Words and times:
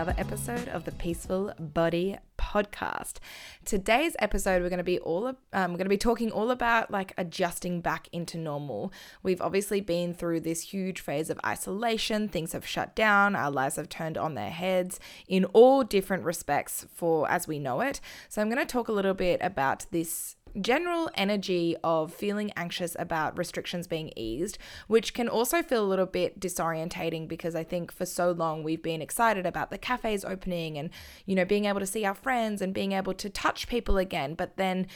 another 0.00 0.18
episode 0.18 0.66
of 0.68 0.84
the 0.84 0.92
Peaceful 0.92 1.52
Body 1.58 2.16
podcast. 2.38 3.18
Today's 3.66 4.16
episode, 4.18 4.62
we're 4.62 4.70
going 4.70 4.78
to 4.78 4.82
be 4.82 4.98
all 4.98 5.26
um, 5.26 5.36
we're 5.52 5.76
going 5.76 5.80
to 5.80 5.90
be 5.90 5.98
talking 5.98 6.30
all 6.30 6.50
about 6.50 6.90
like 6.90 7.12
adjusting 7.18 7.82
back 7.82 8.08
into 8.10 8.38
normal. 8.38 8.94
We've 9.22 9.42
obviously 9.42 9.82
been 9.82 10.14
through 10.14 10.40
this 10.40 10.62
huge 10.62 11.02
phase 11.02 11.28
of 11.28 11.38
isolation. 11.44 12.28
Things 12.28 12.52
have 12.52 12.66
shut 12.66 12.96
down. 12.96 13.36
Our 13.36 13.50
lives 13.50 13.76
have 13.76 13.90
turned 13.90 14.16
on 14.16 14.36
their 14.36 14.48
heads 14.48 14.98
in 15.28 15.44
all 15.52 15.84
different 15.84 16.24
respects 16.24 16.86
for 16.94 17.30
as 17.30 17.46
we 17.46 17.58
know 17.58 17.82
it. 17.82 18.00
So 18.30 18.40
I'm 18.40 18.48
going 18.48 18.66
to 18.66 18.72
talk 18.72 18.88
a 18.88 18.92
little 18.92 19.12
bit 19.12 19.38
about 19.42 19.84
this 19.90 20.36
general 20.60 21.10
energy 21.14 21.76
of 21.84 22.12
feeling 22.12 22.50
anxious 22.56 22.96
about 22.98 23.36
restrictions 23.36 23.86
being 23.86 24.12
eased, 24.16 24.58
which 24.86 25.14
can 25.14 25.28
also 25.28 25.62
feel 25.62 25.84
a 25.84 25.86
little 25.86 26.06
bit 26.06 26.40
disorientating 26.40 27.28
because 27.28 27.54
I 27.54 27.64
think 27.64 27.92
for 27.92 28.06
so 28.06 28.32
long 28.32 28.62
we've 28.62 28.82
been 28.82 29.02
excited 29.02 29.46
about 29.46 29.70
the 29.70 29.78
cafes 29.78 30.24
opening 30.24 30.78
and, 30.78 30.90
you 31.26 31.34
know, 31.34 31.44
being 31.44 31.64
able 31.66 31.80
to 31.80 31.86
see 31.86 32.04
our 32.04 32.14
friends 32.14 32.62
and 32.62 32.74
being 32.74 32.92
able 32.92 33.14
to 33.14 33.30
touch 33.30 33.68
people 33.68 33.98
again. 33.98 34.34
But 34.34 34.56
then 34.56 34.86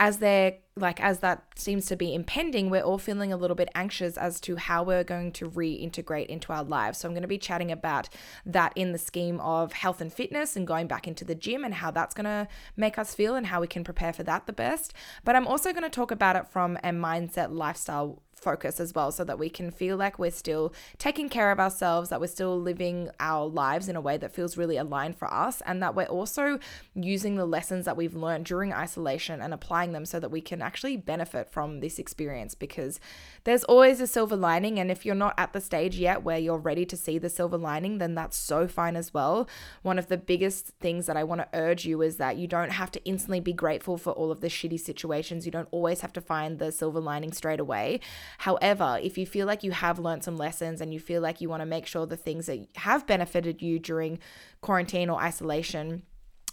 as 0.00 0.18
they're 0.18 0.56
like 0.76 1.00
as 1.00 1.20
that 1.20 1.44
seems 1.54 1.86
to 1.86 1.94
be 1.94 2.12
impending 2.12 2.68
we're 2.68 2.82
all 2.82 2.98
feeling 2.98 3.32
a 3.32 3.36
little 3.36 3.54
bit 3.54 3.68
anxious 3.76 4.16
as 4.16 4.40
to 4.40 4.56
how 4.56 4.82
we're 4.82 5.04
going 5.04 5.30
to 5.30 5.48
reintegrate 5.48 6.26
into 6.26 6.52
our 6.52 6.64
lives. 6.64 6.98
So 6.98 7.08
i'm 7.08 7.14
going 7.14 7.22
to 7.22 7.28
be 7.28 7.38
chatting 7.38 7.70
about 7.70 8.08
that 8.44 8.72
in 8.74 8.90
the 8.90 8.98
scheme 8.98 9.38
of 9.40 9.72
health 9.72 10.00
and 10.00 10.12
fitness 10.12 10.56
and 10.56 10.66
going 10.66 10.88
back 10.88 11.06
into 11.06 11.24
the 11.24 11.36
gym 11.36 11.64
and 11.64 11.74
how 11.74 11.92
that's 11.92 12.14
going 12.14 12.24
to 12.24 12.48
make 12.76 12.98
us 12.98 13.14
feel 13.14 13.36
and 13.36 13.46
how 13.46 13.60
we 13.60 13.68
can 13.68 13.84
prepare 13.84 14.12
for 14.12 14.24
that 14.24 14.46
the 14.46 14.52
best. 14.52 14.92
But 15.24 15.36
i'm 15.36 15.46
also 15.46 15.72
going 15.72 15.84
to 15.84 15.90
talk 15.90 16.10
about 16.10 16.34
it 16.34 16.48
from 16.48 16.76
a 16.78 16.90
mindset 16.90 17.52
lifestyle 17.52 18.23
focus 18.44 18.78
as 18.78 18.94
well 18.94 19.10
so 19.10 19.24
that 19.24 19.38
we 19.38 19.48
can 19.48 19.70
feel 19.70 19.96
like 19.96 20.18
we're 20.18 20.30
still 20.30 20.72
taking 20.98 21.28
care 21.28 21.50
of 21.50 21.58
ourselves, 21.58 22.10
that 22.10 22.20
we're 22.20 22.26
still 22.26 22.60
living 22.60 23.08
our 23.18 23.46
lives 23.46 23.88
in 23.88 23.96
a 23.96 24.00
way 24.00 24.16
that 24.18 24.34
feels 24.34 24.56
really 24.56 24.76
aligned 24.76 25.16
for 25.16 25.32
us, 25.32 25.62
and 25.62 25.82
that 25.82 25.94
we're 25.96 26.04
also 26.04 26.58
using 26.94 27.36
the 27.36 27.46
lessons 27.46 27.86
that 27.86 27.96
we've 27.96 28.14
learned 28.14 28.44
during 28.44 28.72
isolation 28.72 29.40
and 29.40 29.54
applying 29.54 29.92
them 29.92 30.04
so 30.04 30.20
that 30.20 30.30
we 30.30 30.40
can 30.40 30.60
actually 30.62 30.96
benefit 30.96 31.48
from 31.50 31.80
this 31.80 31.98
experience 31.98 32.54
because 32.54 33.00
there's 33.44 33.64
always 33.64 34.00
a 34.00 34.06
silver 34.06 34.36
lining. 34.36 34.78
And 34.78 34.90
if 34.90 35.06
you're 35.06 35.14
not 35.14 35.34
at 35.38 35.52
the 35.52 35.60
stage 35.60 35.96
yet 35.96 36.22
where 36.22 36.38
you're 36.38 36.58
ready 36.58 36.84
to 36.86 36.96
see 36.96 37.18
the 37.18 37.30
silver 37.30 37.58
lining, 37.58 37.98
then 37.98 38.14
that's 38.14 38.36
so 38.36 38.68
fine 38.68 38.96
as 38.96 39.14
well. 39.14 39.48
One 39.82 39.98
of 39.98 40.08
the 40.08 40.18
biggest 40.18 40.68
things 40.80 41.06
that 41.06 41.16
I 41.16 41.24
want 41.24 41.40
to 41.40 41.58
urge 41.58 41.86
you 41.86 42.02
is 42.02 42.16
that 42.18 42.36
you 42.36 42.46
don't 42.46 42.72
have 42.72 42.90
to 42.92 43.04
instantly 43.04 43.40
be 43.40 43.52
grateful 43.52 43.96
for 43.96 44.12
all 44.12 44.30
of 44.30 44.40
the 44.40 44.48
shitty 44.48 44.80
situations. 44.80 45.46
You 45.46 45.52
don't 45.52 45.68
always 45.70 46.00
have 46.00 46.12
to 46.14 46.20
find 46.20 46.58
the 46.58 46.72
silver 46.72 47.00
lining 47.00 47.32
straight 47.32 47.60
away. 47.60 48.00
However, 48.38 48.98
if 49.02 49.16
you 49.18 49.26
feel 49.26 49.46
like 49.46 49.62
you 49.62 49.72
have 49.72 49.98
learned 49.98 50.24
some 50.24 50.36
lessons 50.36 50.80
and 50.80 50.92
you 50.92 51.00
feel 51.00 51.22
like 51.22 51.40
you 51.40 51.48
want 51.48 51.60
to 51.60 51.66
make 51.66 51.86
sure 51.86 52.06
the 52.06 52.16
things 52.16 52.46
that 52.46 52.66
have 52.76 53.06
benefited 53.06 53.62
you 53.62 53.78
during 53.78 54.18
quarantine 54.60 55.10
or 55.10 55.20
isolation, 55.20 56.02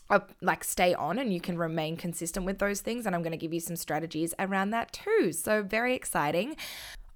uh, 0.10 0.20
like 0.42 0.64
stay 0.64 0.94
on 0.94 1.18
and 1.18 1.34
you 1.34 1.40
can 1.40 1.58
remain 1.58 1.96
consistent 1.96 2.46
with 2.46 2.60
those 2.60 2.82
things. 2.82 3.06
And 3.06 3.16
I'm 3.16 3.22
going 3.22 3.32
to 3.32 3.38
give 3.38 3.54
you 3.54 3.60
some 3.60 3.76
strategies 3.76 4.34
around 4.40 4.72
that 4.72 4.92
too. 4.92 5.32
So, 5.32 5.64
very 5.64 5.96
exciting. 5.96 6.56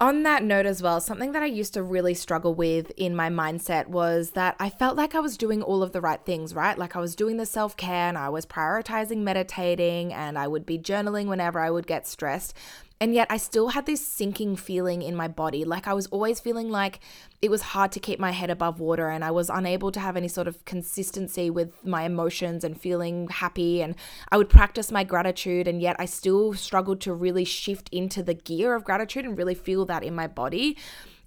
On 0.02 0.24
that 0.24 0.44
note, 0.44 0.66
as 0.66 0.84
well, 0.84 1.00
something 1.00 1.32
that 1.32 1.42
I 1.42 1.46
used 1.46 1.74
to 1.76 1.82
really 1.82 2.14
struggle 2.14 2.54
with 2.54 2.92
in 2.98 3.16
my 3.16 3.30
mindset 3.30 3.88
was 3.88 4.32
that 4.32 4.58
I 4.60 4.70
felt 4.70 4.98
like 4.98 5.16
I 5.16 5.22
was 5.22 5.38
doing 5.38 5.64
all 5.64 5.82
of 5.82 5.94
the 5.94 6.02
right 6.02 6.20
things, 6.26 6.54
right? 6.54 6.78
Like 6.78 6.98
I 6.98 7.00
was 7.00 7.16
doing 7.16 7.38
the 7.38 7.46
self 7.46 7.78
care 7.78 8.10
and 8.10 8.18
I 8.18 8.28
was 8.28 8.46
prioritizing 8.46 9.20
meditating 9.20 10.12
and 10.12 10.38
I 10.38 10.50
would 10.50 10.66
be 10.66 10.78
journaling 10.78 11.28
whenever 11.28 11.62
I 11.62 11.72
would 11.72 11.88
get 11.88 12.08
stressed. 12.08 12.54
And 13.02 13.14
yet 13.14 13.28
I 13.30 13.38
still 13.38 13.70
had 13.70 13.86
this 13.86 14.06
sinking 14.06 14.56
feeling 14.56 15.02
in 15.02 15.16
my 15.16 15.28
body. 15.28 15.66
Like 15.66 15.86
I 15.86 15.94
was 15.94 16.08
always 16.08 16.40
feeling 16.40 16.70
like 16.70 17.02
it 17.42 17.52
was 17.52 17.62
hard 17.62 17.92
to 17.92 18.00
keep 18.00 18.20
my 18.20 18.32
head 18.32 18.50
above 18.50 18.80
water 18.80 19.10
and 19.10 19.24
I 19.24 19.32
was 19.32 19.50
unable 19.50 19.92
to 19.92 20.00
have 20.00 20.16
any 20.16 20.30
sort 20.30 20.48
of 20.48 20.64
consistency 20.64 21.50
with 21.50 21.86
my 21.86 22.04
emotions 22.04 22.64
and 22.64 22.80
feeling 22.80 23.28
happy. 23.28 23.82
And 23.82 23.96
I 24.32 24.38
would 24.38 24.50
practice 24.50 24.92
my 24.92 25.04
gratitude, 25.04 25.68
and 25.68 25.82
yet 25.82 25.98
I 26.00 26.06
still 26.06 26.54
struggled 26.54 27.02
to 27.02 27.14
really 27.14 27.46
shift 27.46 27.90
into 27.92 28.24
the 28.24 28.34
gear 28.34 28.76
of 28.76 28.84
gratitude 28.84 29.26
and 29.26 29.38
really 29.38 29.56
feel 29.56 29.86
that 29.86 30.04
in 30.04 30.16
my 30.16 30.28
body. 30.28 30.78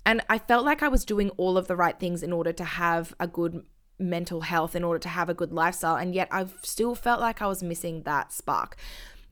And 0.06 0.22
I 0.30 0.38
felt 0.38 0.64
like 0.64 0.82
I 0.82 0.88
was 0.88 1.04
doing 1.04 1.28
all 1.36 1.58
of 1.58 1.68
the 1.68 1.76
right 1.76 1.98
things 1.98 2.22
in 2.22 2.32
order 2.32 2.52
to 2.52 2.64
have 2.64 3.14
a 3.20 3.26
good 3.26 3.62
mental 3.98 4.42
health, 4.42 4.74
in 4.74 4.84
order 4.84 4.98
to 5.00 5.08
have 5.08 5.28
a 5.28 5.34
good 5.34 5.52
lifestyle. 5.52 5.96
And 5.96 6.14
yet 6.14 6.28
I've 6.30 6.54
still 6.62 6.94
felt 6.94 7.20
like 7.20 7.42
I 7.42 7.46
was 7.46 7.62
missing 7.62 8.02
that 8.04 8.32
spark. 8.32 8.76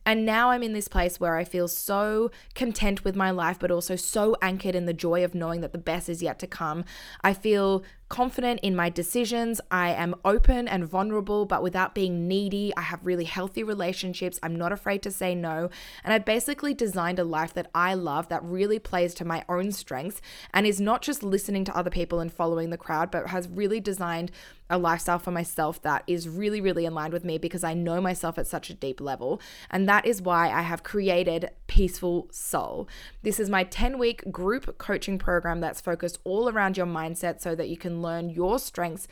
And 0.06 0.24
now 0.24 0.50
I'm 0.50 0.62
in 0.62 0.72
this 0.72 0.88
place 0.88 1.18
where 1.18 1.36
I 1.36 1.44
feel 1.44 1.66
so 1.66 2.30
content 2.54 3.04
with 3.04 3.16
my 3.16 3.32
life, 3.32 3.58
but 3.58 3.72
also 3.72 3.96
so 3.96 4.36
anchored 4.40 4.76
in 4.76 4.86
the 4.86 4.94
joy 4.94 5.24
of 5.24 5.34
knowing 5.34 5.60
that 5.60 5.72
the 5.72 5.78
best 5.78 6.08
is 6.08 6.22
yet 6.22 6.38
to 6.38 6.46
come. 6.46 6.84
I 7.22 7.34
feel 7.34 7.84
confident 8.08 8.60
in 8.60 8.76
my 8.76 8.88
decisions. 8.88 9.60
I 9.70 9.90
am 9.90 10.14
open 10.24 10.68
and 10.68 10.86
vulnerable, 10.86 11.44
but 11.44 11.62
without 11.62 11.94
being 11.94 12.28
needy. 12.28 12.72
I 12.76 12.82
have 12.82 13.04
really 13.04 13.24
healthy 13.24 13.64
relationships. 13.64 14.38
I'm 14.42 14.54
not 14.54 14.70
afraid 14.72 15.02
to 15.02 15.10
say 15.10 15.34
no. 15.34 15.70
And 16.04 16.14
I 16.14 16.18
basically 16.18 16.72
designed 16.72 17.18
a 17.18 17.24
life 17.24 17.52
that 17.54 17.68
I 17.74 17.94
love 17.94 18.28
that 18.28 18.44
really 18.44 18.78
plays 18.78 19.12
to 19.14 19.24
my 19.24 19.44
own 19.48 19.72
strengths 19.72 20.20
and 20.54 20.66
is 20.66 20.80
not 20.80 21.02
just 21.02 21.24
listening 21.24 21.64
to 21.64 21.76
other 21.76 21.90
people 21.90 22.20
and 22.20 22.32
following 22.32 22.70
the 22.70 22.78
crowd, 22.78 23.10
but 23.10 23.28
has 23.28 23.48
really 23.48 23.80
designed 23.80 24.30
a 24.68 24.78
lifestyle 24.78 25.18
for 25.18 25.30
myself 25.30 25.80
that 25.82 26.02
is 26.06 26.28
really, 26.28 26.60
really 26.60 26.86
aligned 26.86 27.12
with 27.12 27.24
me 27.24 27.38
because 27.38 27.64
I 27.64 27.74
know 27.74 28.00
myself 28.00 28.38
at 28.38 28.46
such 28.46 28.70
a 28.70 28.74
deep 28.74 29.00
level. 29.00 29.40
And 29.70 29.88
that 29.88 30.06
is 30.06 30.22
why 30.22 30.50
I 30.50 30.62
have 30.62 30.82
created 30.82 31.50
Peaceful 31.66 32.28
Soul. 32.30 32.88
This 33.22 33.38
is 33.38 33.48
my 33.48 33.64
10 33.64 33.98
week 33.98 34.30
group 34.30 34.78
coaching 34.78 35.18
program 35.18 35.60
that's 35.60 35.80
focused 35.80 36.18
all 36.24 36.48
around 36.48 36.76
your 36.76 36.86
mindset 36.86 37.40
so 37.40 37.54
that 37.54 37.68
you 37.68 37.76
can 37.76 38.02
learn 38.02 38.30
your 38.30 38.58
strengths, 38.58 39.06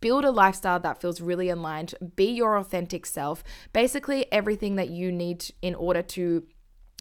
build 0.00 0.24
a 0.24 0.30
lifestyle 0.30 0.80
that 0.80 1.00
feels 1.00 1.20
really 1.20 1.48
aligned, 1.48 1.94
be 2.16 2.30
your 2.30 2.56
authentic 2.56 3.04
self, 3.04 3.44
basically 3.72 4.30
everything 4.32 4.76
that 4.76 4.90
you 4.90 5.12
need 5.12 5.52
in 5.60 5.74
order 5.74 6.02
to 6.02 6.44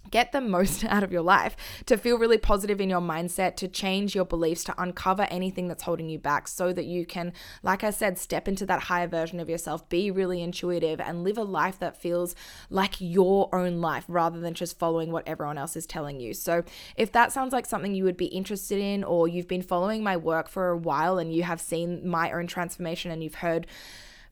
get 0.09 0.31
the 0.31 0.42
most 0.42 0.84
out 0.90 1.03
of 1.03 1.12
your 1.12 1.22
life, 1.22 1.56
to 1.86 1.97
feel 1.97 2.18
really 2.18 2.38
positive 2.38 2.81
in 2.81 2.90
your 2.90 3.02
mindset, 3.02 3.56
to 3.58 3.68
change 3.68 4.16
your 4.16 4.25
beliefs, 4.25 4.64
to 4.66 4.81
uncover 4.81 5.24
anything 5.30 5.68
that's 5.68 5.84
holding 5.84 6.09
you 6.09 6.20
back 6.20 6.47
so 6.47 6.74
that 6.74 6.86
you 6.86 7.06
can, 7.06 7.34
like 7.64 7.84
I 7.84 7.90
said, 7.90 8.18
step 8.18 8.48
into 8.48 8.66
that 8.66 8.84
higher 8.84 9.08
version 9.08 9.40
of 9.40 9.50
yourself, 9.50 9.88
be 9.90 10.12
really 10.12 10.42
intuitive, 10.42 11.00
and 11.00 11.24
live 11.24 11.38
a 11.38 11.44
life 11.44 11.80
that 11.80 11.98
feels 11.98 12.36
like 12.69 12.96
your 13.00 13.53
own 13.53 13.81
life 13.81 14.06
rather 14.08 14.40
than 14.40 14.53
just 14.53 14.80
following 14.80 15.12
what 15.12 15.28
everyone 15.28 15.58
else 15.58 15.75
is 15.75 15.86
telling 15.86 16.19
you. 16.19 16.34
So, 16.34 16.64
if 16.96 17.12
that 17.12 17.31
sounds 17.31 17.53
like 17.53 17.66
something 17.66 17.94
you 17.94 18.03
would 18.03 18.18
be 18.18 18.25
interested 18.25 18.80
in, 18.80 19.03
or 19.03 19.28
you've 19.28 19.48
been 19.48 19.62
following 19.62 20.03
my 20.03 20.18
work 20.18 20.50
for 20.50 20.69
a 20.69 20.78
while 20.78 21.18
and 21.18 21.34
you 21.34 21.44
have 21.44 21.62
seen 21.62 22.08
my 22.08 22.31
own 22.31 22.48
transformation 22.48 23.12
and 23.12 23.24
you've 23.24 23.36
heard, 23.36 23.68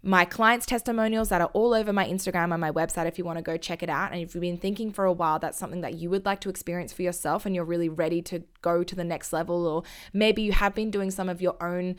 my 0.04 0.26
clients' 0.26 0.66
testimonials 0.66 1.30
that 1.30 1.42
are 1.42 1.50
all 1.54 1.74
over 1.74 1.92
my 1.92 2.06
Instagram 2.06 2.52
and 2.52 2.62
my 2.62 2.72
website 2.72 3.08
if 3.08 3.18
you 3.18 3.26
want 3.26 3.38
to 3.38 3.44
go 3.44 3.58
check 3.58 3.82
it 3.82 3.90
out. 3.90 4.12
And 4.12 4.22
if 4.22 4.34
you've 4.34 4.42
been 4.42 4.58
thinking 4.58 4.92
for 4.92 5.06
a 5.06 5.12
while 5.12 5.40
that's 5.40 5.58
something 5.58 5.82
that 5.82 5.96
you 5.96 6.10
would 6.10 6.26
like 6.26 6.40
to 6.42 6.50
experience 6.50 6.94
for 6.94 7.02
yourself 7.02 7.46
and 7.46 7.56
you're 7.56 7.66
really 7.66 7.90
ready 7.90 8.22
to 8.24 8.44
go 8.62 8.84
to 8.84 8.96
the 8.96 9.04
next 9.04 9.34
level, 9.34 9.66
or 9.66 9.84
maybe 10.14 10.42
you 10.42 10.52
have 10.54 10.76
been 10.76 10.92
doing 10.92 11.12
some 11.12 11.30
of 11.30 11.42
your 11.42 11.62
own 11.62 11.96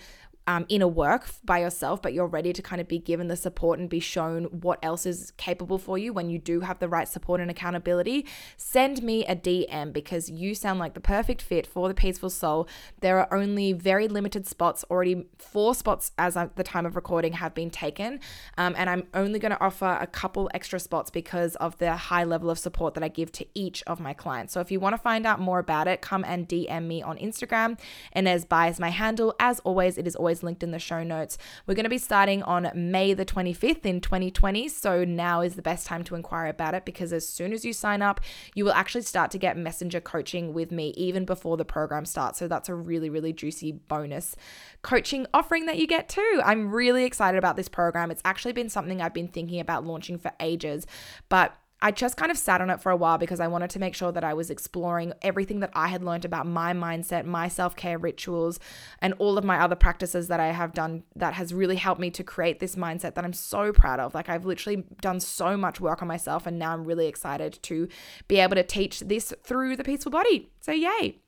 um, 0.49 0.65
inner 0.71 0.89
work 0.89 1.29
by 1.45 1.59
yourself, 1.59 2.01
but 2.01 2.15
you're 2.15 2.27
ready 2.27 2.55
to 2.55 2.63
kind 2.63 2.81
of 2.81 2.89
be 2.89 2.99
given 2.99 3.29
the 3.29 3.37
support 3.37 3.79
and 3.79 3.91
be 3.91 4.01
shown 4.01 4.45
what 4.45 4.79
else 4.83 5.05
is 5.05 5.31
capable 5.37 5.77
for 5.77 5.99
you 5.99 6.11
when 6.11 6.31
you 6.31 6.39
do 6.39 6.61
have 6.61 6.79
the 6.79 6.89
right 6.89 7.07
support 7.07 7.39
and 7.39 7.51
accountability, 7.51 8.25
send 8.57 9.03
me 9.03 9.27
a 9.27 9.37
DM 9.37 9.93
because 9.93 10.31
you 10.31 10.55
sound 10.55 10.81
like 10.81 10.95
the 10.95 11.01
perfect 11.01 11.43
fit 11.43 11.67
for 11.67 11.87
the 11.87 11.95
Peaceful 11.95 12.31
Soul. 12.31 12.67
There 13.01 13.19
are 13.19 13.29
only 13.31 13.75
very 13.75 14.09
limited 14.09 14.47
spots, 14.47 14.87
already 14.91 15.27
four 15.37 15.75
spots 15.75 16.13
as 16.17 16.35
at 16.35 16.57
the 16.57 16.65
time 16.65 16.87
of 16.87 16.97
recording 16.97 17.35
have 17.35 17.53
been 17.53 17.69
taken. 17.69 18.19
Um, 18.57 18.75
and 18.79 18.89
I'm 18.89 19.07
only 19.13 19.39
going 19.39 19.53
to 19.53 19.61
offer 19.61 19.99
a 20.01 20.07
couple 20.07 20.49
extra 20.55 20.81
spots 20.81 21.11
because 21.11 21.57
of 21.57 21.77
the 21.77 21.95
high 21.95 22.25
level 22.25 22.49
of 22.49 22.59
support 22.59 22.95
that 22.95 23.05
I 23.05 23.09
give 23.09 23.31
to 23.33 23.47
each 23.53 23.83
of 23.87 24.01
my 24.01 24.15
clients. 24.15 24.55
So 24.55 24.61
if 24.61 24.71
you 24.71 24.81
want 24.81 24.95
to 24.95 25.03
find 25.03 25.27
out 25.27 25.41
more 25.41 25.59
about 25.59 25.89
it, 25.89 26.01
come 26.01 26.25
and 26.25 26.49
DM 26.49 26.87
me 26.87 27.03
on 27.03 27.19
Instagram. 27.19 27.79
And 28.15 28.27
as 28.27 28.47
by 28.47 28.69
is 28.69 28.81
my 28.81 28.89
handle. 28.89 29.35
As 29.39 29.61
always, 29.61 29.99
it 29.99 30.07
is 30.07 30.17
always 30.17 30.38
linked 30.43 30.63
in 30.63 30.71
the 30.71 30.79
show 30.79 31.03
notes. 31.03 31.39
We're 31.67 31.75
going 31.75 31.85
to 31.85 31.91
be 31.91 31.99
starting 31.99 32.43
on 32.43 32.71
May 32.75 33.15
the 33.15 33.25
25th 33.25 33.85
in 33.85 34.01
2020. 34.01 34.69
So 34.69 35.05
now 35.05 35.41
is 35.41 35.55
the 35.55 35.63
best 35.63 35.87
time 35.87 36.05
to 36.05 36.15
inquire 36.15 36.49
about 36.49 36.75
it 36.75 36.85
because 36.85 37.13
as 37.13 37.29
soon 37.29 37.53
as 37.53 37.65
you 37.65 37.73
sign 37.73 38.03
up, 38.03 38.21
you 38.55 38.65
will 38.65 38.73
actually 38.73 39.03
start 39.03 39.31
to 39.33 39.39
get 39.39 39.57
messenger 39.57 40.01
coaching 40.01 40.53
with 40.53 40.71
me 40.71 40.95
even 40.97 41.25
before 41.25 41.57
the 41.57 41.65
program 41.65 42.05
starts. 42.05 42.39
So 42.39 42.49
that's 42.49 42.69
a 42.69 42.75
really, 42.75 43.11
really 43.11 43.33
juicy 43.33 43.73
bonus 43.73 44.37
coaching 44.83 45.27
offering 45.35 45.67
that 45.67 45.79
you 45.79 45.87
get 45.87 46.09
too. 46.09 46.41
I'm 46.45 46.71
really 46.71 47.05
excited 47.05 47.39
about 47.39 47.57
this 47.57 47.69
program. 47.69 48.11
It's 48.11 48.23
actually 48.25 48.53
been 48.53 48.69
something 48.69 49.01
I've 49.01 49.15
been 49.15 49.29
thinking 49.29 49.61
about 49.61 49.85
launching 49.85 50.19
for 50.19 50.33
ages, 50.41 50.87
but 51.29 51.57
I 51.81 51.93
just 51.93 52.17
kind 52.17 52.31
of 52.31 52.39
sat 52.39 52.61
on 52.61 52.71
it 52.71 52.81
for 52.81 52.91
a 52.91 52.97
while 52.97 53.19
because 53.19 53.39
I 53.39 53.47
wanted 53.47 53.71
to 53.71 53.79
make 53.79 53.95
sure 53.95 54.11
that 54.11 54.25
I 54.25 54.35
was 54.35 54.51
exploring 54.51 55.13
everything 55.23 55.61
that 55.61 55.71
I 55.75 55.89
had 55.89 56.03
learned 56.03 56.25
about 56.25 56.47
my 56.47 56.73
mindset, 56.73 57.25
my 57.25 57.47
self 57.47 57.77
care 57.77 57.99
rituals, 57.99 58.59
and 59.01 59.15
all 59.19 59.39
of 59.39 59.45
my 59.45 59.61
other 59.61 59.77
practices 59.77 60.27
that 60.29 60.41
I 60.41 60.49
have 60.49 60.75
done 60.75 61.05
that 61.15 61.35
has 61.35 61.55
really 61.55 61.77
helped 61.77 62.01
me 62.01 62.11
to 62.11 62.25
create 62.25 62.59
this 62.59 62.75
mindset 62.75 63.15
that 63.15 63.25
I'm 63.25 63.33
so 63.33 63.73
proud 63.73 64.01
of. 64.01 64.15
Like, 64.15 64.29
I've 64.29 64.45
literally 64.45 64.85
done 65.01 65.21
so 65.21 65.57
much 65.57 65.81
work 65.81 66.03
on 66.03 66.09
myself, 66.09 66.47
and 66.47 66.59
now 66.59 66.73
I'm 66.73 66.85
really 66.85 67.07
excited 67.07 67.59
to 67.63 67.89
be 68.27 68.39
able 68.41 68.57
to 68.57 68.65
teach 68.65 69.01
this 69.01 69.33
through 69.45 69.77
the 69.77 69.85
peaceful 69.85 70.11
body. 70.11 70.51
So, 70.61 70.73
yay. 70.73 71.19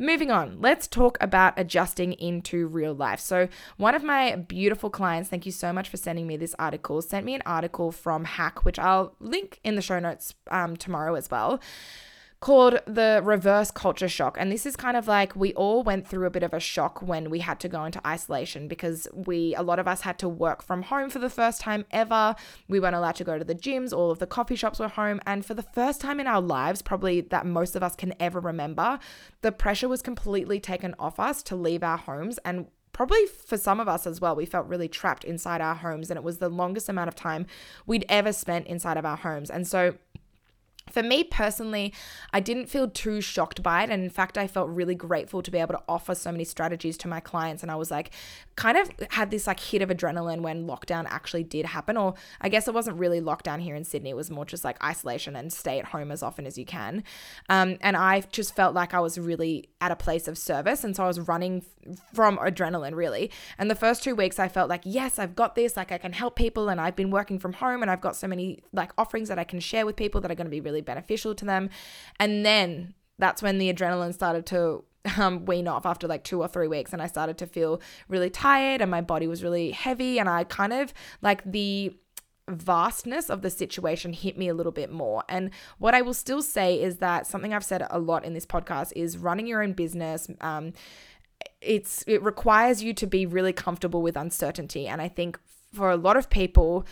Moving 0.00 0.30
on, 0.32 0.60
let's 0.60 0.88
talk 0.88 1.16
about 1.20 1.54
adjusting 1.56 2.14
into 2.14 2.66
real 2.66 2.94
life. 2.94 3.20
So, 3.20 3.48
one 3.76 3.94
of 3.94 4.02
my 4.02 4.34
beautiful 4.34 4.90
clients, 4.90 5.28
thank 5.28 5.46
you 5.46 5.52
so 5.52 5.72
much 5.72 5.88
for 5.88 5.96
sending 5.96 6.26
me 6.26 6.36
this 6.36 6.56
article, 6.58 7.00
sent 7.02 7.24
me 7.24 7.34
an 7.34 7.42
article 7.46 7.92
from 7.92 8.24
Hack, 8.24 8.64
which 8.64 8.78
I'll 8.78 9.14
link 9.20 9.60
in 9.62 9.76
the 9.76 9.82
show 9.82 10.00
notes 10.00 10.34
um, 10.50 10.76
tomorrow 10.76 11.14
as 11.14 11.30
well 11.30 11.60
called 12.40 12.80
the 12.86 13.20
reverse 13.22 13.70
culture 13.70 14.08
shock. 14.08 14.36
And 14.40 14.50
this 14.50 14.64
is 14.64 14.74
kind 14.74 14.96
of 14.96 15.06
like 15.06 15.36
we 15.36 15.52
all 15.54 15.82
went 15.82 16.08
through 16.08 16.26
a 16.26 16.30
bit 16.30 16.42
of 16.42 16.54
a 16.54 16.60
shock 16.60 17.02
when 17.02 17.28
we 17.28 17.40
had 17.40 17.60
to 17.60 17.68
go 17.68 17.84
into 17.84 18.04
isolation 18.06 18.66
because 18.66 19.06
we, 19.12 19.54
a 19.56 19.62
lot 19.62 19.78
of 19.78 19.86
us 19.86 20.00
had 20.00 20.18
to 20.20 20.28
work 20.28 20.62
from 20.62 20.82
home 20.82 21.10
for 21.10 21.18
the 21.18 21.28
first 21.28 21.60
time 21.60 21.84
ever. 21.90 22.34
We 22.66 22.80
weren't 22.80 22.96
allowed 22.96 23.16
to 23.16 23.24
go 23.24 23.38
to 23.38 23.44
the 23.44 23.54
gyms, 23.54 23.92
all 23.92 24.10
of 24.10 24.20
the 24.20 24.26
coffee 24.26 24.56
shops 24.56 24.78
were 24.78 24.88
home. 24.88 25.20
And 25.26 25.44
for 25.44 25.52
the 25.52 25.62
first 25.62 26.00
time 26.00 26.18
in 26.18 26.26
our 26.26 26.40
lives, 26.40 26.80
probably 26.80 27.20
that 27.20 27.44
most 27.44 27.76
of 27.76 27.82
us 27.82 27.94
can 27.94 28.14
ever 28.18 28.40
remember, 28.40 28.98
the 29.42 29.52
pressure 29.52 29.88
was 29.88 30.00
completely 30.00 30.60
taken 30.60 30.94
off 30.98 31.20
us 31.20 31.42
to 31.42 31.56
leave 31.56 31.82
our 31.82 31.98
homes. 31.98 32.38
And 32.38 32.68
probably 32.94 33.26
for 33.26 33.58
some 33.58 33.80
of 33.80 33.88
us 33.88 34.06
as 34.06 34.18
well, 34.18 34.34
we 34.34 34.46
felt 34.46 34.66
really 34.66 34.88
trapped 34.88 35.24
inside 35.24 35.60
our 35.60 35.74
homes. 35.74 36.10
And 36.10 36.16
it 36.16 36.24
was 36.24 36.38
the 36.38 36.48
longest 36.48 36.88
amount 36.88 37.08
of 37.08 37.14
time 37.14 37.46
we'd 37.86 38.06
ever 38.08 38.32
spent 38.32 38.66
inside 38.66 38.96
of 38.96 39.04
our 39.04 39.18
homes. 39.18 39.50
And 39.50 39.66
so, 39.66 39.94
for 40.92 41.02
me 41.02 41.24
personally, 41.24 41.92
I 42.32 42.40
didn't 42.40 42.66
feel 42.66 42.88
too 42.88 43.20
shocked 43.20 43.62
by 43.62 43.84
it. 43.84 43.90
And 43.90 44.02
in 44.02 44.10
fact, 44.10 44.36
I 44.36 44.46
felt 44.46 44.68
really 44.68 44.94
grateful 44.94 45.42
to 45.42 45.50
be 45.50 45.58
able 45.58 45.74
to 45.74 45.82
offer 45.88 46.14
so 46.14 46.30
many 46.32 46.44
strategies 46.44 46.96
to 46.98 47.08
my 47.08 47.20
clients. 47.20 47.62
And 47.62 47.70
I 47.70 47.76
was 47.76 47.90
like, 47.90 48.10
kind 48.56 48.76
of 48.76 48.90
had 49.10 49.30
this 49.30 49.46
like 49.46 49.60
hit 49.60 49.82
of 49.82 49.88
adrenaline 49.88 50.40
when 50.40 50.66
lockdown 50.66 51.06
actually 51.08 51.44
did 51.44 51.66
happen. 51.66 51.96
Or 51.96 52.14
I 52.40 52.48
guess 52.48 52.68
it 52.68 52.74
wasn't 52.74 52.98
really 52.98 53.20
lockdown 53.20 53.60
here 53.60 53.74
in 53.74 53.84
Sydney, 53.84 54.10
it 54.10 54.16
was 54.16 54.30
more 54.30 54.44
just 54.44 54.64
like 54.64 54.82
isolation 54.82 55.36
and 55.36 55.52
stay 55.52 55.78
at 55.78 55.86
home 55.86 56.10
as 56.10 56.22
often 56.22 56.46
as 56.46 56.58
you 56.58 56.64
can. 56.64 57.04
Um, 57.48 57.78
and 57.80 57.96
I 57.96 58.22
just 58.32 58.54
felt 58.54 58.74
like 58.74 58.94
I 58.94 59.00
was 59.00 59.18
really 59.18 59.68
at 59.80 59.90
a 59.90 59.96
place 59.96 60.28
of 60.28 60.36
service. 60.36 60.84
And 60.84 60.94
so 60.94 61.04
I 61.04 61.06
was 61.06 61.20
running 61.20 61.64
from 62.12 62.36
adrenaline 62.38 62.94
really. 62.94 63.30
And 63.58 63.70
the 63.70 63.74
first 63.74 64.02
two 64.02 64.14
weeks, 64.14 64.38
I 64.38 64.48
felt 64.48 64.68
like, 64.68 64.82
yes, 64.84 65.18
I've 65.18 65.34
got 65.34 65.54
this. 65.54 65.76
Like 65.76 65.92
I 65.92 65.98
can 65.98 66.12
help 66.12 66.36
people. 66.36 66.68
And 66.68 66.80
I've 66.80 66.96
been 66.96 67.10
working 67.10 67.38
from 67.38 67.54
home 67.54 67.82
and 67.82 67.90
I've 67.90 68.00
got 68.00 68.16
so 68.16 68.26
many 68.26 68.60
like 68.72 68.92
offerings 68.98 69.28
that 69.28 69.38
I 69.38 69.44
can 69.44 69.60
share 69.60 69.86
with 69.86 69.96
people 69.96 70.20
that 70.20 70.30
are 70.30 70.34
going 70.34 70.46
to 70.46 70.50
be 70.50 70.60
really 70.60 70.79
beneficial 70.80 71.34
to 71.34 71.44
them. 71.44 71.70
And 72.18 72.44
then 72.44 72.94
that's 73.18 73.42
when 73.42 73.58
the 73.58 73.72
adrenaline 73.72 74.14
started 74.14 74.46
to 74.46 74.84
um, 75.18 75.44
wean 75.44 75.68
off 75.68 75.86
after 75.86 76.06
like 76.06 76.24
two 76.24 76.40
or 76.40 76.48
three 76.48 76.68
weeks. 76.68 76.92
And 76.92 77.02
I 77.02 77.06
started 77.06 77.38
to 77.38 77.46
feel 77.46 77.80
really 78.08 78.30
tired 78.30 78.80
and 78.80 78.90
my 78.90 79.00
body 79.00 79.26
was 79.26 79.42
really 79.42 79.70
heavy. 79.70 80.18
And 80.18 80.28
I 80.28 80.44
kind 80.44 80.72
of 80.72 80.92
like 81.22 81.42
the 81.50 81.96
vastness 82.48 83.30
of 83.30 83.42
the 83.42 83.50
situation 83.50 84.12
hit 84.12 84.36
me 84.36 84.48
a 84.48 84.54
little 84.54 84.72
bit 84.72 84.90
more. 84.90 85.22
And 85.28 85.50
what 85.78 85.94
I 85.94 86.02
will 86.02 86.14
still 86.14 86.42
say 86.42 86.80
is 86.80 86.96
that 86.96 87.26
something 87.26 87.54
I've 87.54 87.64
said 87.64 87.86
a 87.90 87.98
lot 87.98 88.24
in 88.24 88.34
this 88.34 88.46
podcast 88.46 88.92
is 88.96 89.18
running 89.18 89.46
your 89.46 89.62
own 89.62 89.72
business. 89.72 90.28
Um, 90.40 90.72
it's 91.60 92.04
it 92.06 92.22
requires 92.22 92.82
you 92.82 92.92
to 92.94 93.06
be 93.06 93.26
really 93.26 93.52
comfortable 93.52 94.02
with 94.02 94.16
uncertainty 94.16 94.86
and 94.86 95.00
i 95.00 95.08
think 95.08 95.38
for 95.72 95.90
a 95.90 95.96
lot 95.96 96.16
of 96.16 96.30
people 96.30 96.86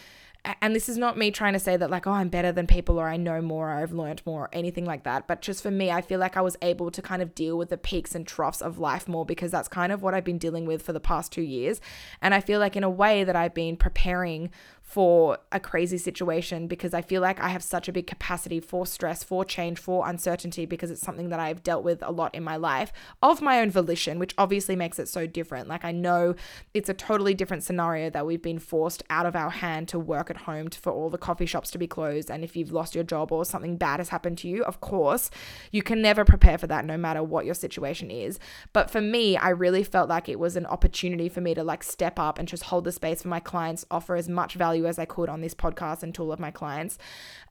and 0.63 0.75
this 0.75 0.89
is 0.89 0.97
not 0.97 1.19
me 1.19 1.31
trying 1.31 1.53
to 1.53 1.59
say 1.59 1.77
that 1.77 1.91
like 1.91 2.07
oh 2.07 2.13
i'm 2.13 2.29
better 2.29 2.53
than 2.53 2.67
people 2.67 2.99
or 2.99 3.09
i 3.09 3.17
know 3.17 3.41
more 3.41 3.71
or 3.71 3.75
i've 3.75 3.93
learned 3.93 4.23
more 4.25 4.45
or 4.45 4.51
anything 4.53 4.85
like 4.85 5.05
that 5.05 5.27
but 5.27 5.43
just 5.43 5.63
for 5.63 5.71
me 5.71 5.91
i 5.91 6.01
feel 6.01 6.19
like 6.19 6.37
i 6.37 6.41
was 6.41 6.57
able 6.63 6.91
to 6.91 7.03
kind 7.03 7.23
of 7.23 7.35
deal 7.35 7.59
with 7.59 7.69
the 7.69 7.77
peaks 7.77 8.15
and 8.15 8.27
troughs 8.27 8.63
of 8.63 8.79
life 8.79 9.09
more 9.09 9.27
because 9.27 9.51
that's 9.51 9.69
kind 9.69 9.93
of 9.93 10.03
what 10.03 10.15
i've 10.15 10.25
been 10.25 10.39
dealing 10.39 10.67
with 10.67 10.83
for 10.83 10.93
the 10.93 11.01
past 11.01 11.33
two 11.33 11.43
years. 11.43 11.81
And 12.23 12.35
i 12.35 12.41
feel 12.41 12.61
like 12.61 12.77
in 12.77 12.85
a 12.85 12.91
way 12.91 13.25
that 13.25 13.37
i've 13.37 13.55
been 13.55 13.77
preparing 13.77 14.51
for 14.89 15.37
a 15.53 15.61
crazy 15.61 15.99
situation 15.99 16.67
because 16.67 16.95
I 16.95 17.03
feel 17.03 17.21
like 17.21 17.39
I 17.41 17.49
have 17.51 17.63
such 17.63 17.89
a 17.89 17.93
big 17.93 18.07
capacity 18.07 18.59
for 18.59 18.87
stress, 18.87 19.23
for 19.23 19.45
change, 19.45 19.79
for 19.79 20.09
uncertainty 20.09 20.65
because 20.65 20.91
it's 20.91 21.03
something 21.03 21.29
that 21.29 21.39
I've 21.39 21.63
dealt 21.63 21.85
with 21.85 22.03
a 22.03 22.11
lot 22.11 22.35
in 22.35 22.43
my 22.43 22.57
life 22.57 22.91
of 23.23 23.43
my 23.43 23.61
own 23.61 23.71
volition, 23.71 24.19
which 24.19 24.35
obviously 24.39 24.77
makes 24.77 24.99
it 24.99 25.07
so 25.07 25.27
different. 25.27 25.69
Like 25.69 25.85
I 25.85 25.93
know 25.93 26.35
it's 26.73 26.89
a 26.89 26.95
totally 26.95 27.35
different 27.35 27.65
scenario 27.65 28.09
that 28.09 28.25
we've 28.25 28.41
been 28.41 28.59
forced 28.59 29.03
out 29.11 29.27
of 29.27 29.37
our 29.37 29.51
hand 29.51 29.89
to 29.89 29.99
work 29.99 30.31
at 30.31 30.39
home 30.39 30.69
to, 30.69 30.79
for 30.79 30.91
all 30.91 31.11
the 31.11 31.19
coffee 31.19 31.45
shops 31.45 31.71
to 31.73 31.79
be 31.79 31.87
closed. 31.87 32.31
And 32.31 32.43
if 32.43 32.57
you've 32.57 32.73
lost 32.73 32.95
your 32.95 33.05
job 33.05 33.31
or 33.31 33.45
something 33.45 33.77
bad 33.77 34.01
has 34.01 34.09
happened 34.09 34.39
to 34.39 34.49
you, 34.49 34.65
of 34.65 34.81
course, 34.81 35.31
you 35.71 35.83
can 35.83 36.01
never 36.01 36.25
prepare 36.25 36.57
for 36.57 36.67
that 36.67 36.87
no 36.87 36.97
matter 36.97 37.23
what 37.23 37.45
your 37.45 37.55
situation 37.55 38.11
is. 38.11 38.39
But 38.73 38.91
for 38.91 39.03
me, 39.03 39.37
I 39.37 39.51
really 39.51 39.85
felt 39.85 40.09
like 40.09 40.31
it 40.31 40.39
was 40.39 40.57
an 40.57 40.65
opportunity 40.65 41.29
for 41.29 41.43
me 41.43 41.53
to 41.53 41.63
like 41.63 41.83
step 41.83 42.19
up 42.19 42.39
and 42.39 42.49
just 42.49 42.63
hold 42.63 42.85
the 42.85 42.93
space 42.93 43.21
for 43.21 43.29
my 43.29 43.41
clients, 43.41 43.85
offer 43.91 44.17
as 44.17 44.31
much 44.31 44.55
value 44.55 44.78
value 44.79 44.89
as 44.89 44.99
I 44.99 45.05
could 45.05 45.29
on 45.29 45.41
this 45.41 45.55
podcast 45.55 46.03
and 46.03 46.15
to 46.15 46.23
all 46.23 46.33
of 46.33 46.39
my 46.39 46.51
clients. 46.51 46.99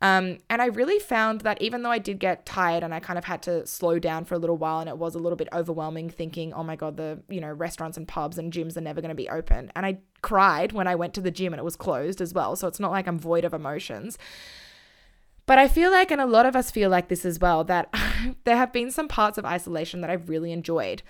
Um, 0.01 0.38
and 0.50 0.62
I 0.62 0.68
really 0.68 1.00
found 1.00 1.41
that 1.41 1.62
even 1.62 1.83
though 1.83 1.91
I 1.91 2.00
did 2.00 2.19
get 2.19 2.45
tired 2.45 2.83
and 2.83 2.94
I 2.94 3.00
kind 3.00 3.18
of 3.18 3.25
had 3.25 3.41
to 3.44 3.65
slow 3.65 4.00
down 4.00 4.25
for 4.25 4.35
a 4.35 4.38
little 4.38 4.57
while 4.57 4.79
and 4.79 4.89
it 4.89 4.97
was 4.97 5.15
a 5.15 5.19
little 5.19 5.35
bit 5.35 5.50
overwhelming 5.53 6.09
thinking, 6.09 6.53
oh 6.53 6.63
my 6.63 6.75
God, 6.75 6.97
the, 6.97 7.19
you 7.29 7.41
know, 7.41 7.51
restaurants 7.51 7.97
and 7.97 8.07
pubs 8.07 8.38
and 8.38 8.53
gyms 8.53 8.77
are 8.77 8.81
never 8.81 9.01
going 9.01 9.09
to 9.09 9.15
be 9.15 9.29
open. 9.29 9.71
And 9.75 9.85
I 9.85 10.00
cried 10.21 10.71
when 10.71 10.88
I 10.88 10.95
went 10.95 11.13
to 11.15 11.21
the 11.21 11.31
gym 11.31 11.53
and 11.53 11.59
it 11.59 11.65
was 11.65 11.75
closed 11.75 12.21
as 12.21 12.33
well. 12.33 12.56
So 12.56 12.68
it's 12.68 12.79
not 12.79 12.91
like 12.91 13.07
I'm 13.07 13.19
void 13.19 13.45
of 13.45 13.53
emotions. 13.53 14.18
But 15.45 15.57
I 15.57 15.69
feel 15.69 15.91
like, 15.91 16.12
and 16.12 16.19
a 16.19 16.25
lot 16.25 16.45
of 16.45 16.57
us 16.57 16.71
feel 16.71 16.89
like 16.89 17.07
this 17.07 17.24
as 17.24 17.39
well, 17.39 17.63
that 17.65 17.94
there 18.44 18.57
have 18.57 18.74
been 18.74 18.91
some 18.91 19.07
parts 19.07 19.38
of 19.38 19.45
isolation 19.45 20.01
that 20.01 20.09
I've 20.09 20.27
really 20.27 20.51
enjoyed 20.51 21.03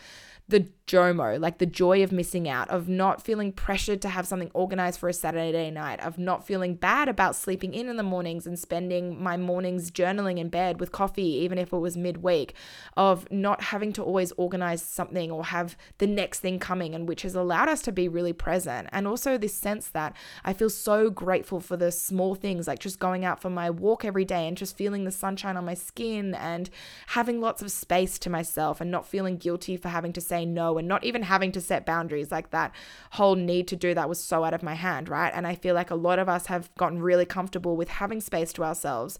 the 0.50 0.68
JOMO, 0.88 1.38
like 1.38 1.58
the 1.58 1.66
joy 1.66 2.02
of 2.02 2.14
missing 2.14 2.48
out, 2.48 2.70
of 2.70 2.88
not 2.88 3.22
feeling 3.22 3.52
pressured 3.52 4.02
to 4.02 4.10
have 4.10 4.26
something 4.26 4.50
organized 4.54 4.98
for 4.98 5.10
a 5.10 5.14
Saturday 5.14 5.70
night, 5.70 6.00
of 6.00 6.18
not 6.18 6.48
feeling 6.48 6.76
bad 6.76 7.10
about 7.10 7.36
sleeping 7.36 7.74
in 7.74 7.90
in 7.90 7.98
the 7.98 8.04
mornings 8.04 8.48
and 8.48 8.58
spending 8.58 9.22
my 9.22 9.36
mornings 9.36 9.92
journaling 9.92 10.40
in 10.40 10.48
bed 10.48 10.80
with 10.80 10.94
coffee, 10.94 11.22
even 11.22 11.58
if 11.58 11.74
it 11.74 11.78
was 11.78 11.98
midweek, 11.98 12.54
of 12.96 13.30
not 13.30 13.64
having 13.64 13.92
to 13.92 14.02
always 14.02 14.32
organize 14.38 14.82
something 14.82 15.30
or 15.30 15.44
have 15.48 15.76
the 15.98 16.08
next 16.08 16.40
thing 16.40 16.58
coming, 16.58 16.96
and 16.96 17.10
which 17.10 17.24
has 17.24 17.36
allowed 17.36 17.68
us 17.68 17.82
to 17.82 17.92
be 17.92 18.08
really 18.08 18.34
present. 18.34 18.88
And 18.94 19.06
also 19.06 19.38
this 19.38 19.56
sense 19.56 19.90
that 19.90 20.16
I 20.46 20.54
feel 20.54 20.70
so 20.70 21.10
grateful 21.10 21.60
for 21.60 21.76
the 21.76 21.92
small 21.92 22.34
things, 22.34 22.66
like 22.66 22.80
just 22.80 23.00
going 23.00 23.26
out 23.26 23.42
for 23.42 23.50
my 23.50 23.70
walk 23.70 24.06
every 24.06 24.24
day 24.24 24.48
and 24.48 24.56
just 24.56 24.78
feeling 24.78 25.04
the 25.04 25.12
sunshine 25.12 25.58
on 25.58 25.66
my 25.66 25.74
skin 25.74 26.34
and 26.34 26.70
having 27.08 27.42
lots 27.42 27.62
of 27.62 27.74
space 27.74 28.18
to 28.20 28.30
myself 28.30 28.80
and 28.80 28.90
not 28.90 29.06
feeling 29.06 29.36
guilty 29.36 29.76
for 29.76 29.90
having 29.90 30.14
to 30.14 30.22
say 30.22 30.37
say 30.38 30.46
no 30.46 30.78
and 30.78 30.88
not 30.88 31.04
even 31.04 31.24
having 31.24 31.52
to 31.54 31.62
set 31.62 31.86
boundaries 31.86 32.32
like 32.32 32.52
that 32.52 32.72
whole 33.12 33.36
need 33.36 33.68
to 33.68 33.76
do 33.76 33.94
that 33.94 34.10
was 34.10 34.24
so 34.24 34.44
out 34.44 34.54
of 34.54 34.64
my 34.64 34.76
hand, 34.76 35.10
right? 35.10 35.32
And 35.34 35.48
I 35.48 35.56
feel 35.56 35.76
like 35.76 35.92
a 35.92 35.96
lot 35.96 36.20
of 36.20 36.30
us 36.30 36.48
have 36.48 36.74
gotten 36.76 37.02
really 37.02 37.26
comfortable 37.26 37.76
with 37.76 37.90
having 37.90 38.22
space 38.22 38.54
to 38.54 38.64
ourselves. 38.64 39.20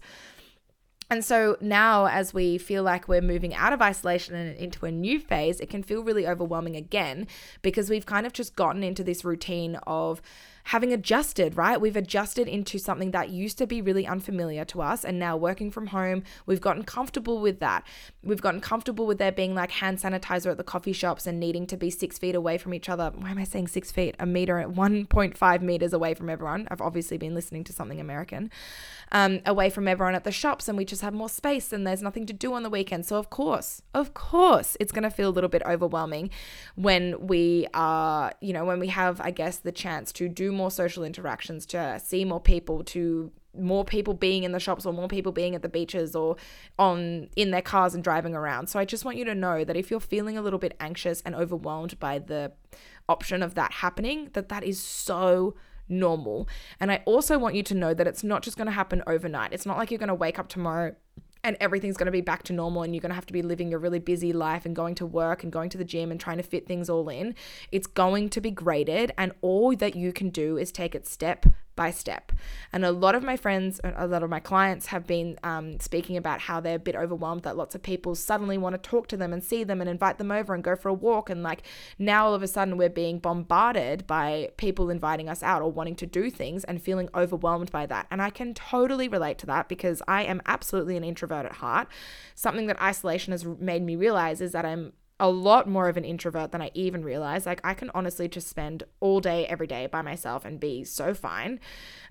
And 1.10 1.24
so 1.24 1.56
now, 1.62 2.06
as 2.06 2.34
we 2.34 2.58
feel 2.58 2.82
like 2.82 3.08
we're 3.08 3.22
moving 3.22 3.54
out 3.54 3.72
of 3.72 3.80
isolation 3.80 4.34
and 4.34 4.54
into 4.58 4.84
a 4.84 4.90
new 4.90 5.18
phase, 5.18 5.58
it 5.58 5.70
can 5.70 5.82
feel 5.82 6.04
really 6.04 6.26
overwhelming 6.26 6.76
again 6.76 7.26
because 7.62 7.88
we've 7.88 8.04
kind 8.04 8.26
of 8.26 8.34
just 8.34 8.54
gotten 8.56 8.84
into 8.84 9.02
this 9.02 9.24
routine 9.24 9.76
of 9.86 10.20
having 10.68 10.92
adjusted, 10.92 11.56
right? 11.56 11.80
We've 11.80 11.96
adjusted 11.96 12.46
into 12.46 12.78
something 12.78 13.12
that 13.12 13.30
used 13.30 13.56
to 13.56 13.66
be 13.66 13.80
really 13.80 14.06
unfamiliar 14.06 14.66
to 14.66 14.82
us. 14.82 15.02
And 15.02 15.18
now 15.18 15.34
working 15.34 15.70
from 15.70 15.86
home, 15.86 16.24
we've 16.44 16.60
gotten 16.60 16.82
comfortable 16.82 17.40
with 17.40 17.58
that. 17.60 17.86
We've 18.22 18.42
gotten 18.42 18.60
comfortable 18.60 19.06
with 19.06 19.16
there 19.16 19.32
being 19.32 19.54
like 19.54 19.70
hand 19.70 19.96
sanitizer 19.98 20.50
at 20.50 20.58
the 20.58 20.64
coffee 20.64 20.92
shops 20.92 21.26
and 21.26 21.40
needing 21.40 21.66
to 21.68 21.78
be 21.78 21.88
six 21.88 22.18
feet 22.18 22.34
away 22.34 22.58
from 22.58 22.74
each 22.74 22.90
other. 22.90 23.10
Why 23.16 23.30
am 23.30 23.38
I 23.38 23.44
saying 23.44 23.68
six 23.68 23.90
feet? 23.90 24.14
A 24.18 24.26
meter 24.26 24.58
at 24.58 24.68
1.5 24.68 25.62
meters 25.62 25.94
away 25.94 26.12
from 26.12 26.28
everyone. 26.28 26.68
I've 26.70 26.82
obviously 26.82 27.16
been 27.16 27.34
listening 27.34 27.64
to 27.64 27.72
something 27.72 27.98
American. 27.98 28.50
Um, 29.10 29.40
away 29.46 29.70
from 29.70 29.88
everyone 29.88 30.14
at 30.14 30.24
the 30.24 30.30
shops, 30.30 30.68
and 30.68 30.76
we 30.76 30.84
just 30.84 31.00
have 31.00 31.14
more 31.14 31.30
space 31.30 31.72
and 31.72 31.86
there's 31.86 32.02
nothing 32.02 32.26
to 32.26 32.34
do 32.34 32.52
on 32.52 32.62
the 32.62 32.68
weekend. 32.68 33.06
So, 33.06 33.16
of 33.16 33.30
course, 33.30 33.80
of 33.94 34.12
course, 34.12 34.76
it's 34.78 34.92
going 34.92 35.04
to 35.04 35.10
feel 35.10 35.30
a 35.30 35.32
little 35.32 35.48
bit 35.48 35.62
overwhelming 35.64 36.28
when 36.74 37.26
we 37.26 37.66
are, 37.72 38.34
you 38.42 38.52
know, 38.52 38.66
when 38.66 38.80
we 38.80 38.88
have, 38.88 39.18
I 39.22 39.30
guess, 39.30 39.56
the 39.56 39.72
chance 39.72 40.12
to 40.12 40.28
do 40.28 40.52
more 40.58 40.70
social 40.70 41.04
interactions, 41.04 41.64
to 41.66 41.98
see 42.04 42.24
more 42.26 42.40
people, 42.40 42.84
to 42.84 43.32
more 43.58 43.84
people 43.84 44.14
being 44.14 44.44
in 44.44 44.52
the 44.52 44.60
shops 44.60 44.84
or 44.84 44.92
more 44.92 45.08
people 45.08 45.32
being 45.32 45.54
at 45.54 45.62
the 45.62 45.68
beaches 45.68 46.14
or 46.14 46.36
on 46.78 47.28
in 47.34 47.50
their 47.50 47.62
cars 47.62 47.94
and 47.94 48.04
driving 48.04 48.34
around. 48.34 48.68
So 48.68 48.78
I 48.78 48.84
just 48.84 49.04
want 49.04 49.16
you 49.16 49.24
to 49.24 49.34
know 49.34 49.64
that 49.64 49.76
if 49.76 49.90
you're 49.90 50.00
feeling 50.00 50.36
a 50.36 50.42
little 50.42 50.58
bit 50.58 50.76
anxious 50.78 51.22
and 51.22 51.34
overwhelmed 51.34 51.98
by 51.98 52.18
the 52.18 52.52
option 53.08 53.42
of 53.42 53.54
that 53.54 53.72
happening, 53.72 54.28
that 54.34 54.50
that 54.50 54.64
is 54.64 54.80
so 54.80 55.54
normal. 55.88 56.48
And 56.78 56.92
I 56.92 57.02
also 57.06 57.38
want 57.38 57.54
you 57.54 57.62
to 57.64 57.74
know 57.74 57.94
that 57.94 58.06
it's 58.06 58.22
not 58.22 58.42
just 58.42 58.56
going 58.56 58.66
to 58.66 58.72
happen 58.72 59.02
overnight. 59.06 59.52
It's 59.52 59.66
not 59.66 59.78
like 59.78 59.90
you're 59.90 59.98
going 59.98 60.08
to 60.08 60.14
wake 60.14 60.38
up 60.38 60.48
tomorrow 60.48 60.94
and 61.48 61.56
everything's 61.60 61.96
going 61.96 62.06
to 62.06 62.12
be 62.12 62.20
back 62.20 62.42
to 62.44 62.52
normal 62.52 62.82
and 62.82 62.94
you're 62.94 63.00
going 63.00 63.10
to 63.10 63.14
have 63.14 63.26
to 63.26 63.32
be 63.32 63.40
living 63.40 63.70
your 63.70 63.80
really 63.80 63.98
busy 63.98 64.32
life 64.34 64.66
and 64.66 64.76
going 64.76 64.94
to 64.94 65.06
work 65.06 65.42
and 65.42 65.50
going 65.50 65.70
to 65.70 65.78
the 65.78 65.84
gym 65.84 66.10
and 66.10 66.20
trying 66.20 66.36
to 66.36 66.42
fit 66.42 66.66
things 66.66 66.90
all 66.90 67.08
in. 67.08 67.34
It's 67.72 67.86
going 67.86 68.28
to 68.30 68.40
be 68.40 68.50
graded 68.50 69.12
and 69.16 69.32
all 69.40 69.74
that 69.76 69.96
you 69.96 70.12
can 70.12 70.28
do 70.28 70.58
is 70.58 70.70
take 70.70 70.94
it 70.94 71.06
step 71.06 71.46
by 71.78 71.92
step. 71.92 72.32
And 72.72 72.84
a 72.84 72.90
lot 72.90 73.14
of 73.14 73.22
my 73.22 73.36
friends, 73.36 73.80
a 73.84 74.08
lot 74.08 74.24
of 74.24 74.28
my 74.28 74.40
clients 74.40 74.86
have 74.86 75.06
been 75.06 75.38
um, 75.44 75.78
speaking 75.78 76.16
about 76.16 76.40
how 76.40 76.58
they're 76.58 76.74
a 76.74 76.80
bit 76.80 76.96
overwhelmed 76.96 77.44
that 77.44 77.56
lots 77.56 77.76
of 77.76 77.82
people 77.84 78.16
suddenly 78.16 78.58
want 78.58 78.74
to 78.74 78.90
talk 78.90 79.06
to 79.08 79.16
them 79.16 79.32
and 79.32 79.44
see 79.44 79.62
them 79.62 79.80
and 79.80 79.88
invite 79.88 80.18
them 80.18 80.32
over 80.32 80.54
and 80.54 80.64
go 80.64 80.74
for 80.74 80.88
a 80.88 80.92
walk. 80.92 81.30
And 81.30 81.44
like 81.44 81.62
now 81.96 82.26
all 82.26 82.34
of 82.34 82.42
a 82.42 82.48
sudden 82.48 82.76
we're 82.76 82.88
being 82.88 83.20
bombarded 83.20 84.08
by 84.08 84.50
people 84.56 84.90
inviting 84.90 85.28
us 85.28 85.40
out 85.40 85.62
or 85.62 85.70
wanting 85.70 85.94
to 85.96 86.06
do 86.06 86.30
things 86.30 86.64
and 86.64 86.82
feeling 86.82 87.08
overwhelmed 87.14 87.70
by 87.70 87.86
that. 87.86 88.08
And 88.10 88.20
I 88.20 88.30
can 88.30 88.54
totally 88.54 89.06
relate 89.06 89.38
to 89.38 89.46
that 89.46 89.68
because 89.68 90.02
I 90.08 90.24
am 90.24 90.42
absolutely 90.46 90.96
an 90.96 91.04
introvert 91.04 91.46
at 91.46 91.52
heart. 91.52 91.86
Something 92.34 92.66
that 92.66 92.82
isolation 92.82 93.30
has 93.30 93.44
made 93.44 93.84
me 93.84 93.94
realize 93.94 94.40
is 94.40 94.50
that 94.50 94.66
I'm 94.66 94.94
a 95.20 95.28
lot 95.28 95.68
more 95.68 95.88
of 95.88 95.96
an 95.96 96.04
introvert 96.04 96.52
than 96.52 96.62
I 96.62 96.70
even 96.74 97.02
realized. 97.02 97.46
Like, 97.46 97.60
I 97.64 97.74
can 97.74 97.90
honestly 97.94 98.28
just 98.28 98.48
spend 98.48 98.84
all 99.00 99.20
day, 99.20 99.46
every 99.46 99.66
day 99.66 99.86
by 99.86 100.02
myself 100.02 100.44
and 100.44 100.60
be 100.60 100.84
so 100.84 101.12
fine, 101.12 101.58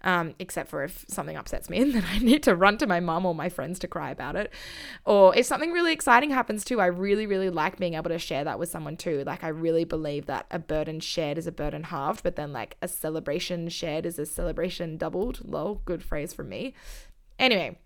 um, 0.04 0.36
except 0.40 0.70
for 0.70 0.84
if 0.84 1.06
something 1.08 1.38
upsets 1.38 1.70
me 1.70 1.78
and 1.82 1.94
then 1.94 2.06
I 2.10 2.20
need 2.20 2.44
to 2.44 2.56
run 2.56 2.78
to 2.80 2.88
my 2.88 3.00
mum 3.00 3.26
or 3.26 3.34
my 3.34 3.50
friends 3.50 3.80
to 3.80 3.88
cry 3.88 4.12
about 4.12 4.36
it. 4.36 4.52
Or 5.06 5.36
if 5.36 5.46
something 5.46 5.72
really 5.72 5.94
exciting 5.94 6.32
happens 6.32 6.66
too, 6.66 6.82
I 6.82 6.88
really, 6.88 7.26
really 7.26 7.50
like 7.50 7.78
being 7.78 7.94
able 7.94 8.10
to 8.10 8.20
share 8.20 8.44
that 8.44 8.60
with 8.60 8.70
someone 8.70 8.98
too. 8.98 9.24
Like, 9.26 9.44
I 9.44 9.50
really 9.50 9.86
believe 9.86 10.26
that 10.26 10.46
a 10.52 10.60
burden 10.60 11.00
shared 11.00 11.38
is 11.38 11.48
a 11.48 11.52
burden 11.52 11.84
halved, 11.84 12.24
but 12.24 12.36
then 12.36 12.52
like 12.52 12.76
a 12.82 12.88
celebration 12.88 13.70
shared 13.70 14.06
is 14.06 14.20
a 14.20 14.26
celebration 14.26 14.98
doubled. 14.98 15.42
Lol, 15.44 15.82
good 15.86 16.04
phrase 16.04 16.34
from 16.34 16.50
me. 16.50 16.74
Anyway, 17.40 17.78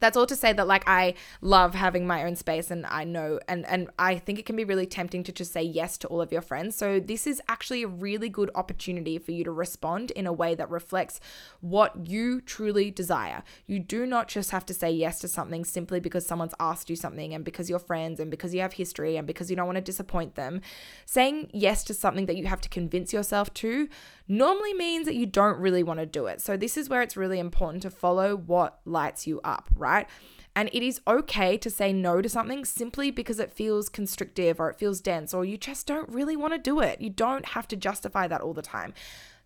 that's 0.00 0.16
all 0.16 0.26
to 0.26 0.36
say 0.36 0.52
that 0.52 0.66
like 0.66 0.84
I 0.86 1.14
love 1.40 1.74
having 1.74 2.06
my 2.06 2.24
own 2.24 2.36
space 2.36 2.70
and 2.70 2.86
I 2.86 3.04
know 3.04 3.40
and 3.48 3.66
and 3.66 3.90
I 3.98 4.18
think 4.18 4.38
it 4.38 4.46
can 4.46 4.56
be 4.56 4.64
really 4.64 4.86
tempting 4.86 5.22
to 5.24 5.32
just 5.32 5.52
say 5.52 5.62
yes 5.62 5.96
to 5.98 6.08
all 6.08 6.20
of 6.20 6.32
your 6.32 6.42
friends. 6.42 6.76
So 6.76 7.00
this 7.00 7.26
is 7.26 7.40
actually 7.48 7.82
a 7.82 7.88
really 7.88 8.28
good 8.28 8.50
opportunity 8.54 9.18
for 9.18 9.32
you 9.32 9.44
to 9.44 9.50
respond 9.50 10.10
in 10.12 10.26
a 10.26 10.32
way 10.32 10.54
that 10.54 10.70
reflects 10.70 11.20
what 11.60 12.08
you 12.08 12.40
truly 12.40 12.90
desire. 12.90 13.42
You 13.66 13.78
do 13.78 14.06
not 14.06 14.28
just 14.28 14.50
have 14.50 14.66
to 14.66 14.74
say 14.74 14.90
yes 14.90 15.20
to 15.20 15.28
something 15.28 15.64
simply 15.64 16.00
because 16.00 16.26
someone's 16.26 16.54
asked 16.60 16.90
you 16.90 16.96
something 16.96 17.34
and 17.34 17.44
because 17.44 17.70
you're 17.70 17.78
friends 17.78 18.20
and 18.20 18.30
because 18.30 18.54
you 18.54 18.60
have 18.60 18.74
history 18.74 19.16
and 19.16 19.26
because 19.26 19.50
you 19.50 19.56
don't 19.56 19.66
want 19.66 19.76
to 19.76 19.82
disappoint 19.82 20.34
them. 20.34 20.60
Saying 21.04 21.50
yes 21.52 21.84
to 21.84 21.94
something 21.94 22.26
that 22.26 22.36
you 22.36 22.46
have 22.46 22.60
to 22.60 22.68
convince 22.68 23.12
yourself 23.12 23.52
to 23.54 23.88
normally 24.28 24.74
means 24.74 25.06
that 25.06 25.14
you 25.14 25.26
don't 25.26 25.58
really 25.58 25.82
want 25.82 26.00
to 26.00 26.06
do 26.06 26.26
it. 26.26 26.40
So 26.40 26.56
this 26.56 26.76
is 26.76 26.88
where 26.88 27.02
it's 27.02 27.16
really 27.16 27.38
important 27.38 27.82
to 27.82 27.90
follow 27.90 28.36
what 28.36 28.80
lights 28.84 29.26
you 29.26 29.40
up, 29.42 29.68
right? 29.76 30.06
And 30.54 30.70
it 30.72 30.82
is 30.82 31.02
okay 31.06 31.58
to 31.58 31.68
say 31.68 31.92
no 31.92 32.22
to 32.22 32.28
something 32.28 32.64
simply 32.64 33.10
because 33.10 33.38
it 33.38 33.52
feels 33.52 33.90
constrictive 33.90 34.58
or 34.58 34.70
it 34.70 34.78
feels 34.78 35.02
dense 35.02 35.34
or 35.34 35.44
you 35.44 35.58
just 35.58 35.86
don't 35.86 36.08
really 36.08 36.34
want 36.34 36.54
to 36.54 36.58
do 36.58 36.80
it. 36.80 37.00
You 37.00 37.10
don't 37.10 37.46
have 37.46 37.68
to 37.68 37.76
justify 37.76 38.26
that 38.26 38.40
all 38.40 38.54
the 38.54 38.62
time. 38.62 38.94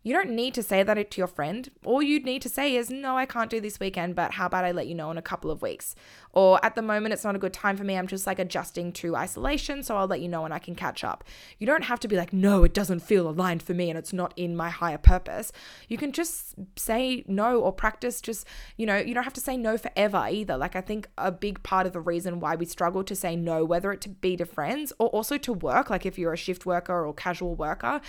You 0.03 0.15
don't 0.15 0.31
need 0.31 0.55
to 0.55 0.63
say 0.63 0.83
that 0.83 1.11
to 1.11 1.21
your 1.21 1.27
friend. 1.27 1.71
All 1.85 2.01
you'd 2.01 2.25
need 2.25 2.41
to 2.43 2.49
say 2.49 2.75
is, 2.75 2.91
No, 2.91 3.19
I 3.19 3.27
can't 3.27 3.51
do 3.51 3.61
this 3.61 3.79
weekend, 3.79 4.15
but 4.15 4.33
how 4.33 4.47
about 4.47 4.65
I 4.65 4.73
let 4.73 4.87
you 4.87 4.95
know 4.95 5.11
in 5.11 5.19
a 5.19 5.23
couple 5.23 5.51
of 5.51 5.61
weeks? 5.61 5.95
Or 6.33 6.65
at 6.65 6.75
the 6.75 6.83
moment, 6.83 7.13
it's 7.13 7.25
not 7.25 7.35
a 7.35 7.39
good 7.39 7.53
time 7.53 7.77
for 7.77 7.85
me. 7.85 7.97
I'm 7.97 8.07
just 8.07 8.27
like 8.27 8.39
adjusting 8.39 8.93
to 8.95 9.15
isolation, 9.15 9.83
so 9.83 9.97
I'll 9.97 10.07
let 10.07 10.21
you 10.21 10.29
know 10.29 10.43
when 10.43 10.53
I 10.53 10.59
can 10.59 10.75
catch 10.75 11.05
up. 11.05 11.25
You 11.59 11.67
don't 11.67 11.85
have 11.85 12.01
to 12.01 12.09
be 12.09 12.17
like, 12.17 12.33
No, 12.33 12.65
it 12.65 12.73
doesn't 12.73 13.01
feel 13.01 13.29
aligned 13.29 13.63
for 13.63 13.75
me 13.75 13.91
and 13.91 13.99
it's 13.99 14.13
not 14.13 14.33
in 14.37 14.57
my 14.57 14.71
higher 14.71 14.99
purpose. 14.99 15.53
You 15.89 15.99
can 15.99 16.13
just 16.13 16.55
say 16.77 17.23
no 17.27 17.61
or 17.61 17.73
practice 17.73 18.23
just, 18.23 18.47
you 18.79 18.87
know, 18.87 18.97
you 18.97 19.13
don't 19.13 19.25
have 19.25 19.35
to 19.35 19.41
say 19.41 19.59
no 19.59 19.77
forever 19.77 20.27
either. 20.31 20.57
Like, 20.57 20.77
I 20.77 20.81
think 20.81 21.09
a 21.19 21.31
big 21.31 21.63
part 21.63 21.87
of 21.87 21.93
the 21.93 22.01
reason 22.01 22.41
why 22.41 22.57
we 22.57 22.65
struggle 22.65 23.05
to 23.05 23.15
say 23.15 23.37
no, 23.37 23.67
whether 23.67 23.93
it 23.93 24.01
to 24.03 24.09
be 24.09 24.37
to 24.39 24.47
friends 24.47 24.95
or 24.99 25.09
also 25.09 25.37
to 25.37 25.53
work, 25.53 25.91
like 25.91 26.07
if 26.07 26.19
you're 26.19 26.33
a 26.33 26.39
shift 26.39 26.65
worker 26.65 27.05
or 27.05 27.13
casual 27.13 27.55
worker, 27.55 28.01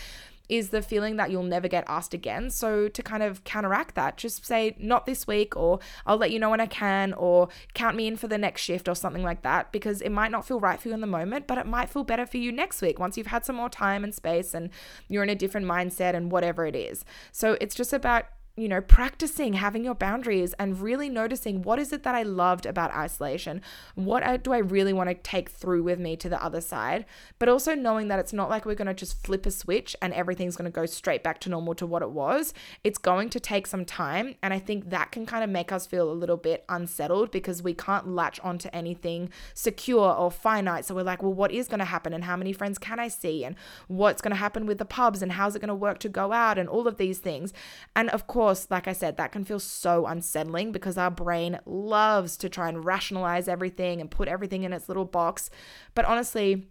is 0.50 0.70
the 0.70 0.82
feeling 0.82 1.16
that 1.16 1.32
you'll 1.32 1.44
never 1.44 1.68
get 1.68 1.84
asked 1.88 2.14
again. 2.14 2.50
So 2.50 2.88
to 2.88 3.04
kind 3.04 3.24
of 3.24 3.44
counteract 3.44 3.96
that, 3.96 4.18
just 4.18 4.46
say 4.46 4.76
not 4.80 5.06
this 5.06 5.28
week 5.28 5.56
or 5.56 5.80
I'll 6.06 6.18
let 6.18 6.32
you 6.32 6.40
know 6.40 6.50
when 6.50 6.60
I 6.60 6.66
can 6.66 7.14
or 7.14 7.50
count 7.74 7.96
me 7.96 8.08
in 8.08 8.18
for 8.18 8.28
the 8.28 8.38
next 8.38 8.62
shift 8.62 8.88
or 8.88 8.96
something 8.96 9.24
like 9.24 9.44
that 9.44 9.72
because 9.72 10.02
it 10.02 10.12
might 10.12 10.32
not 10.32 10.46
feel 10.46 10.60
right 10.60 10.80
for 10.80 10.90
you 10.90 10.94
in 10.94 11.02
the 11.02 11.08
moment, 11.08 11.48
but 11.48 11.58
it 11.58 11.66
might 11.66 11.90
feel 11.90 12.04
better 12.04 12.26
for 12.26 12.38
you 12.38 12.52
next 12.52 12.82
week 12.82 13.00
once 13.00 13.18
you've 13.18 13.28
had 13.28 13.46
some 13.46 13.56
more 13.56 13.70
time 13.70 14.04
and 14.04 14.14
space 14.14 14.54
and 14.54 14.70
you're 15.08 15.24
in 15.24 15.30
a 15.30 15.36
different 15.36 15.66
mindset 15.66 16.16
and 16.16 16.32
whatever 16.32 16.66
it 16.66 16.76
is. 16.76 17.06
So 17.32 17.58
it's 17.62 17.76
just 17.76 17.94
about 17.94 18.26
you 18.58 18.68
know, 18.68 18.82
practicing 18.82 19.54
having 19.54 19.84
your 19.84 19.96
boundaries 19.96 20.54
and 20.60 20.82
really 20.82 21.10
noticing 21.10 21.62
what 21.62 21.80
is 21.80 21.94
it 21.94 22.04
that 22.04 22.16
I 22.16 22.24
loved 22.24 22.66
about 22.66 22.94
isolation? 22.94 23.62
What 23.96 24.44
do 24.44 24.52
I 24.52 24.58
really 24.58 24.92
want 24.92 25.10
to 25.10 25.16
take 25.16 25.50
through 25.50 25.84
with 25.84 26.00
me 26.00 26.18
to 26.18 26.28
the 26.28 26.44
other 26.44 26.60
side? 26.60 27.06
But 27.40 27.48
also 27.48 27.74
knowing 27.76 28.10
that 28.10 28.20
it's 28.20 28.34
not 28.34 28.50
like 28.50 28.66
we're 28.66 28.76
going 28.76 28.88
to 28.88 28.94
just 28.94 29.24
flip 29.24 29.46
a 29.46 29.52
switch 29.52 29.96
and 30.02 30.14
everything's 30.14 30.58
going 30.58 30.70
to 30.70 30.76
go 30.76 30.86
straight 30.86 31.24
back 31.24 31.40
to 31.42 31.50
normal 31.50 31.76
to 31.76 31.86
what 31.86 32.02
it 32.02 32.12
was. 32.12 32.54
It's 32.84 32.98
going 32.98 33.30
to 33.30 33.40
take 33.40 33.68
some 33.68 33.86
time. 33.86 34.36
And 34.44 34.54
I 34.54 34.60
think 34.60 34.90
that 34.90 35.12
can 35.12 35.26
kind 35.26 35.44
of 35.46 35.50
make 35.50 35.72
us 35.72 35.88
feel 35.88 36.12
a 36.12 36.14
little 36.14 36.38
bit 36.38 36.66
unsettled 36.68 37.32
because 37.32 37.64
we 37.64 37.74
can't 37.74 38.10
latch 38.10 38.40
onto 38.42 38.70
anything 38.74 39.30
secure 39.54 40.14
or 40.14 40.30
finite. 40.30 40.86
So 40.86 40.94
we're 40.94 41.04
like, 41.04 41.24
well, 41.24 41.34
what 41.34 41.54
is 41.54 41.70
going 41.70 41.80
to 41.80 41.86
happen? 41.86 42.14
And 42.14 42.26
how 42.26 42.36
many 42.36 42.52
friends 42.52 42.78
can 42.78 43.00
I 43.00 43.08
see? 43.08 43.46
And 43.46 43.56
what's 43.88 44.22
going 44.22 44.32
to 44.32 44.38
happen 44.38 44.66
with 44.66 44.78
the 44.78 44.86
pubs? 44.86 45.22
And 45.22 45.32
how's 45.32 45.56
it 45.56 45.60
going 45.60 45.70
to 45.70 45.76
work 45.76 46.00
to 46.00 46.10
go 46.10 46.34
out? 46.34 46.58
And 46.58 46.68
all 46.68 46.88
of 46.88 46.98
these 46.98 47.20
things. 47.20 47.54
And 47.96 48.10
of 48.10 48.28
course, 48.28 48.41
course, 48.42 48.66
like 48.72 48.88
I 48.88 48.94
said, 48.94 49.18
that 49.18 49.32
can 49.32 49.44
feel 49.44 49.60
so 49.60 50.08
unsettling 50.08 50.72
because 50.72 50.98
our 50.98 51.12
brain 51.12 51.60
loves 51.68 52.38
to 52.38 52.50
try 52.50 52.70
and 52.70 52.84
rationalize 52.84 53.48
everything 53.48 54.02
and 54.02 54.10
put 54.10 54.28
everything 54.28 54.64
in 54.64 54.74
its 54.74 54.88
little 54.88 55.06
box. 55.06 55.52
But 55.94 56.06
honestly, 56.06 56.68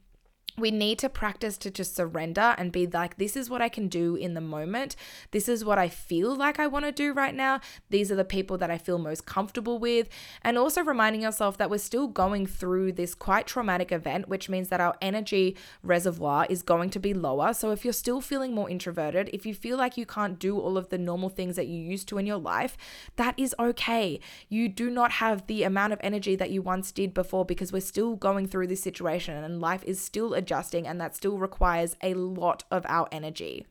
we 0.61 0.71
need 0.71 0.99
to 1.00 1.09
practice 1.09 1.57
to 1.59 1.71
just 1.71 1.97
surrender 1.97 2.55
and 2.59 2.73
be 2.73 2.87
like, 2.87 3.17
this 3.17 3.37
is 3.37 3.50
what 3.50 3.62
I 3.62 3.69
can 3.69 3.88
do 3.88 4.17
in 4.17 4.35
the 4.35 4.40
moment. 4.40 4.97
This 5.31 5.49
is 5.49 5.64
what 5.64 5.79
I 5.79 5.88
feel 5.88 6.35
like 6.35 6.59
I 6.59 6.67
want 6.67 6.85
to 6.85 6.93
do 6.93 7.12
right 7.12 7.35
now. 7.35 7.61
These 7.88 8.12
are 8.12 8.17
the 8.17 8.25
people 8.25 8.59
that 8.59 8.71
I 8.71 8.79
feel 8.79 8.99
most 8.99 9.26
comfortable 9.26 9.79
with. 9.79 10.09
And 10.43 10.59
also 10.59 10.83
reminding 10.83 11.23
yourself 11.23 11.59
that 11.59 11.71
we're 11.71 11.79
still 11.79 12.09
going 12.09 12.47
through 12.47 12.93
this 12.93 13.14
quite 13.14 13.47
traumatic 13.47 13.93
event, 13.93 14.29
which 14.29 14.49
means 14.49 14.69
that 14.69 14.81
our 14.81 14.97
energy 15.00 15.57
reservoir 15.83 16.47
is 16.49 16.62
going 16.62 16.90
to 16.90 16.99
be 16.99 17.14
lower. 17.14 17.52
So 17.52 17.71
if 17.71 17.85
you're 17.85 17.93
still 17.93 18.21
feeling 18.21 18.55
more 18.55 18.71
introverted, 18.71 19.31
if 19.33 19.47
you 19.47 19.55
feel 19.55 19.76
like 19.76 19.97
you 19.97 20.07
can't 20.07 20.38
do 20.38 20.59
all 20.59 20.76
of 20.76 20.88
the 20.88 20.99
normal 20.99 21.29
things 21.29 21.57
that 21.57 21.67
you 21.67 21.81
used 21.81 22.09
to 22.09 22.19
in 22.19 22.26
your 22.26 22.38
life, 22.38 22.76
that 23.17 23.35
is 23.37 23.55
okay. 23.59 24.21
You 24.49 24.69
do 24.69 24.90
not 24.90 25.12
have 25.12 25.47
the 25.47 25.62
amount 25.62 25.93
of 25.93 26.00
energy 26.02 26.37
that 26.37 26.50
you 26.50 26.62
once 26.62 26.93
did 26.93 27.14
before 27.14 27.45
because 27.45 27.73
we're 27.73 27.81
still 27.81 28.17
going 28.17 28.47
through 28.47 28.67
this 28.67 28.83
situation 28.83 29.43
and 29.43 29.61
life 29.61 29.85
is 29.85 30.00
still 30.00 30.35
adjusting, 30.50 30.87
and 30.87 31.00
that 31.00 31.14
still 31.14 31.38
requires 31.38 31.97
a 32.02 32.14
lot 32.14 32.64
of 32.71 32.85
our 32.88 33.09
energy. 33.12 33.66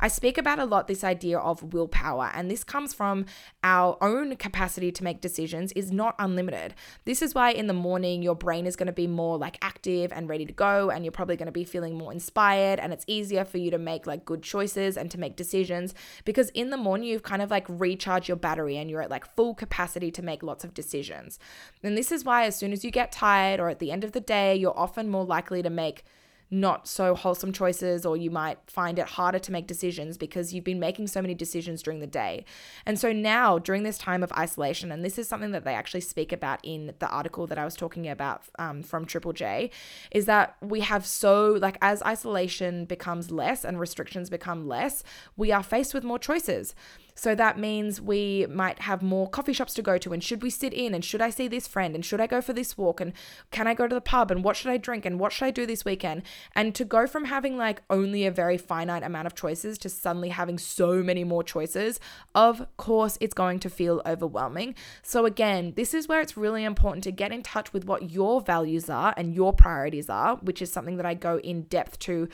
I 0.00 0.08
speak 0.08 0.38
about 0.38 0.58
a 0.58 0.64
lot 0.64 0.86
this 0.86 1.04
idea 1.04 1.38
of 1.38 1.72
willpower, 1.72 2.30
and 2.34 2.50
this 2.50 2.64
comes 2.64 2.94
from 2.94 3.26
our 3.64 3.96
own 4.00 4.36
capacity 4.36 4.92
to 4.92 5.04
make 5.04 5.20
decisions 5.20 5.72
is 5.72 5.90
not 5.90 6.14
unlimited. 6.18 6.74
This 7.04 7.22
is 7.22 7.34
why 7.34 7.50
in 7.50 7.66
the 7.66 7.72
morning 7.72 8.22
your 8.22 8.36
brain 8.36 8.66
is 8.66 8.76
going 8.76 8.86
to 8.86 8.92
be 8.92 9.06
more 9.06 9.38
like 9.38 9.58
active 9.62 10.12
and 10.12 10.28
ready 10.28 10.46
to 10.46 10.52
go, 10.52 10.90
and 10.90 11.04
you're 11.04 11.12
probably 11.12 11.36
going 11.36 11.46
to 11.46 11.52
be 11.52 11.64
feeling 11.64 11.96
more 11.96 12.12
inspired, 12.12 12.78
and 12.78 12.92
it's 12.92 13.04
easier 13.06 13.44
for 13.44 13.58
you 13.58 13.70
to 13.70 13.78
make 13.78 14.06
like 14.06 14.24
good 14.24 14.42
choices 14.42 14.96
and 14.96 15.10
to 15.10 15.18
make 15.18 15.36
decisions 15.36 15.94
because 16.24 16.50
in 16.50 16.70
the 16.70 16.76
morning 16.76 17.08
you've 17.08 17.22
kind 17.22 17.42
of 17.42 17.50
like 17.50 17.66
recharged 17.68 18.28
your 18.28 18.36
battery 18.36 18.76
and 18.76 18.90
you're 18.90 19.02
at 19.02 19.10
like 19.10 19.26
full 19.34 19.54
capacity 19.54 20.10
to 20.10 20.22
make 20.22 20.42
lots 20.42 20.64
of 20.64 20.74
decisions. 20.74 21.38
And 21.82 21.96
this 21.96 22.12
is 22.12 22.24
why 22.24 22.44
as 22.44 22.56
soon 22.56 22.72
as 22.72 22.84
you 22.84 22.90
get 22.90 23.12
tired 23.12 23.60
or 23.60 23.68
at 23.68 23.78
the 23.78 23.90
end 23.90 24.04
of 24.04 24.12
the 24.12 24.20
day, 24.20 24.54
you're 24.54 24.78
often 24.78 25.08
more 25.08 25.24
likely 25.24 25.62
to 25.62 25.70
make 25.70 26.04
not 26.50 26.88
so 26.88 27.14
wholesome 27.14 27.52
choices, 27.52 28.06
or 28.06 28.16
you 28.16 28.30
might 28.30 28.58
find 28.66 28.98
it 28.98 29.06
harder 29.06 29.38
to 29.38 29.52
make 29.52 29.66
decisions 29.66 30.16
because 30.16 30.54
you've 30.54 30.64
been 30.64 30.80
making 30.80 31.06
so 31.06 31.20
many 31.20 31.34
decisions 31.34 31.82
during 31.82 32.00
the 32.00 32.06
day. 32.06 32.44
And 32.86 32.98
so 32.98 33.12
now, 33.12 33.58
during 33.58 33.82
this 33.82 33.98
time 33.98 34.22
of 34.22 34.32
isolation, 34.32 34.90
and 34.90 35.04
this 35.04 35.18
is 35.18 35.28
something 35.28 35.50
that 35.52 35.64
they 35.64 35.74
actually 35.74 36.00
speak 36.00 36.32
about 36.32 36.60
in 36.62 36.94
the 36.98 37.08
article 37.08 37.46
that 37.46 37.58
I 37.58 37.64
was 37.64 37.76
talking 37.76 38.08
about 38.08 38.42
um, 38.58 38.82
from 38.82 39.04
Triple 39.04 39.32
J, 39.32 39.70
is 40.10 40.26
that 40.26 40.56
we 40.62 40.80
have 40.80 41.04
so, 41.06 41.52
like, 41.60 41.76
as 41.82 42.02
isolation 42.02 42.86
becomes 42.86 43.30
less 43.30 43.64
and 43.64 43.78
restrictions 43.78 44.30
become 44.30 44.66
less, 44.66 45.02
we 45.36 45.52
are 45.52 45.62
faced 45.62 45.92
with 45.92 46.04
more 46.04 46.18
choices. 46.18 46.74
So 47.18 47.34
that 47.34 47.58
means 47.58 48.00
we 48.00 48.46
might 48.48 48.82
have 48.82 49.02
more 49.02 49.28
coffee 49.28 49.52
shops 49.52 49.74
to 49.74 49.82
go 49.82 49.98
to. 49.98 50.12
And 50.12 50.22
should 50.22 50.40
we 50.40 50.50
sit 50.50 50.72
in? 50.72 50.94
And 50.94 51.04
should 51.04 51.20
I 51.20 51.30
see 51.30 51.48
this 51.48 51.66
friend? 51.66 51.96
And 51.96 52.04
should 52.04 52.20
I 52.20 52.28
go 52.28 52.40
for 52.40 52.52
this 52.52 52.78
walk? 52.78 53.00
And 53.00 53.12
can 53.50 53.66
I 53.66 53.74
go 53.74 53.88
to 53.88 53.94
the 53.94 54.00
pub? 54.00 54.30
And 54.30 54.44
what 54.44 54.54
should 54.54 54.70
I 54.70 54.76
drink? 54.76 55.04
And 55.04 55.18
what 55.18 55.32
should 55.32 55.46
I 55.46 55.50
do 55.50 55.66
this 55.66 55.84
weekend? 55.84 56.22
And 56.54 56.76
to 56.76 56.84
go 56.84 57.08
from 57.08 57.24
having 57.24 57.56
like 57.56 57.82
only 57.90 58.24
a 58.24 58.30
very 58.30 58.56
finite 58.56 59.02
amount 59.02 59.26
of 59.26 59.34
choices 59.34 59.78
to 59.78 59.88
suddenly 59.88 60.28
having 60.28 60.58
so 60.58 61.02
many 61.02 61.24
more 61.24 61.42
choices, 61.42 61.98
of 62.36 62.64
course, 62.76 63.18
it's 63.20 63.34
going 63.34 63.58
to 63.60 63.68
feel 63.68 64.00
overwhelming. 64.06 64.76
So, 65.02 65.26
again, 65.26 65.72
this 65.74 65.94
is 65.94 66.06
where 66.06 66.20
it's 66.20 66.36
really 66.36 66.62
important 66.62 67.02
to 67.02 67.10
get 67.10 67.32
in 67.32 67.42
touch 67.42 67.72
with 67.72 67.84
what 67.84 68.12
your 68.12 68.40
values 68.40 68.88
are 68.88 69.12
and 69.16 69.34
your 69.34 69.52
priorities 69.52 70.08
are, 70.08 70.36
which 70.36 70.62
is 70.62 70.70
something 70.72 70.98
that 70.98 71.06
I 71.06 71.14
go 71.14 71.40
in 71.40 71.62
depth 71.62 71.98
to 72.00 72.28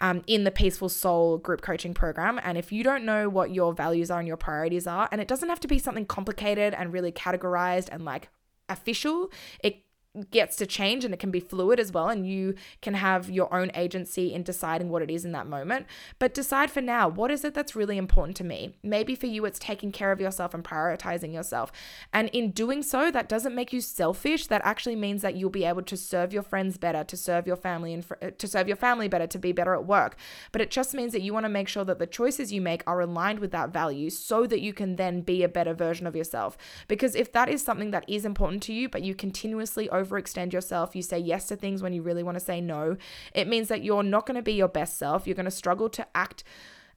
um, 0.00 0.22
in 0.26 0.44
the 0.44 0.50
Peaceful 0.50 0.88
Soul 0.88 1.38
group 1.38 1.62
coaching 1.62 1.94
program. 1.94 2.40
And 2.42 2.58
if 2.58 2.72
you 2.72 2.82
don't 2.82 3.04
know 3.04 3.28
what 3.28 3.52
your 3.52 3.72
values 3.72 4.10
are 4.10 4.18
and 4.18 4.28
your 4.28 4.36
priorities 4.36 4.86
are, 4.86 5.08
and 5.12 5.20
it 5.20 5.28
doesn't 5.28 5.48
have 5.48 5.60
to 5.60 5.68
be 5.68 5.78
something 5.78 6.06
complicated 6.06 6.74
and 6.74 6.92
really 6.92 7.12
categorized 7.12 7.88
and 7.90 8.04
like 8.04 8.28
official, 8.68 9.30
it 9.62 9.82
gets 10.30 10.56
to 10.56 10.66
change 10.66 11.04
and 11.04 11.12
it 11.12 11.18
can 11.18 11.30
be 11.30 11.40
fluid 11.40 11.80
as 11.80 11.90
well 11.90 12.08
and 12.08 12.26
you 12.26 12.54
can 12.80 12.94
have 12.94 13.28
your 13.28 13.52
own 13.52 13.70
agency 13.74 14.32
in 14.32 14.44
deciding 14.44 14.88
what 14.88 15.02
it 15.02 15.10
is 15.10 15.24
in 15.24 15.32
that 15.32 15.46
moment. 15.46 15.86
But 16.18 16.34
decide 16.34 16.70
for 16.70 16.80
now 16.80 17.08
what 17.08 17.30
is 17.30 17.44
it 17.44 17.54
that's 17.54 17.74
really 17.74 17.98
important 17.98 18.36
to 18.36 18.44
me? 18.44 18.74
Maybe 18.82 19.14
for 19.14 19.26
you 19.26 19.44
it's 19.44 19.58
taking 19.58 19.90
care 19.90 20.12
of 20.12 20.20
yourself 20.20 20.54
and 20.54 20.62
prioritizing 20.62 21.34
yourself. 21.34 21.72
And 22.12 22.28
in 22.28 22.52
doing 22.52 22.82
so 22.82 23.10
that 23.10 23.28
doesn't 23.28 23.54
make 23.54 23.72
you 23.72 23.80
selfish. 23.80 24.46
That 24.46 24.62
actually 24.64 24.96
means 24.96 25.22
that 25.22 25.34
you'll 25.34 25.50
be 25.50 25.64
able 25.64 25.82
to 25.82 25.96
serve 25.96 26.32
your 26.32 26.42
friends 26.42 26.78
better 26.78 27.02
to 27.02 27.16
serve 27.16 27.46
your 27.46 27.56
family 27.56 27.92
and 27.92 28.04
fr- 28.04 28.14
uh, 28.22 28.30
to 28.38 28.46
serve 28.46 28.68
your 28.68 28.76
family 28.76 29.08
better 29.08 29.26
to 29.26 29.38
be 29.38 29.52
better 29.52 29.74
at 29.74 29.84
work. 29.84 30.16
But 30.52 30.60
it 30.60 30.70
just 30.70 30.94
means 30.94 31.12
that 31.12 31.22
you 31.22 31.32
want 31.32 31.44
to 31.44 31.50
make 31.50 31.68
sure 31.68 31.84
that 31.84 31.98
the 31.98 32.06
choices 32.06 32.52
you 32.52 32.60
make 32.60 32.82
are 32.86 33.00
aligned 33.00 33.40
with 33.40 33.50
that 33.50 33.72
value 33.72 34.10
so 34.10 34.46
that 34.46 34.60
you 34.60 34.72
can 34.72 34.96
then 34.96 35.22
be 35.22 35.42
a 35.42 35.48
better 35.48 35.74
version 35.74 36.06
of 36.06 36.14
yourself. 36.14 36.56
Because 36.86 37.16
if 37.16 37.32
that 37.32 37.48
is 37.48 37.62
something 37.62 37.90
that 37.90 38.08
is 38.08 38.24
important 38.24 38.62
to 38.64 38.72
you 38.72 38.88
but 38.88 39.02
you 39.02 39.14
continuously 39.14 39.90
over 39.90 40.03
overextend 40.04 40.52
yourself, 40.52 40.94
you 40.94 41.02
say 41.02 41.18
yes 41.18 41.48
to 41.48 41.56
things 41.56 41.82
when 41.82 41.92
you 41.92 42.02
really 42.02 42.22
want 42.22 42.36
to 42.36 42.44
say 42.44 42.60
no, 42.60 42.96
it 43.34 43.48
means 43.48 43.68
that 43.68 43.82
you're 43.82 44.02
not 44.02 44.26
going 44.26 44.36
to 44.36 44.42
be 44.42 44.54
your 44.54 44.68
best 44.68 44.98
self. 44.98 45.26
You're 45.26 45.36
going 45.36 45.44
to 45.44 45.50
struggle 45.50 45.88
to 45.90 46.06
act 46.14 46.44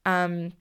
um 0.06 0.54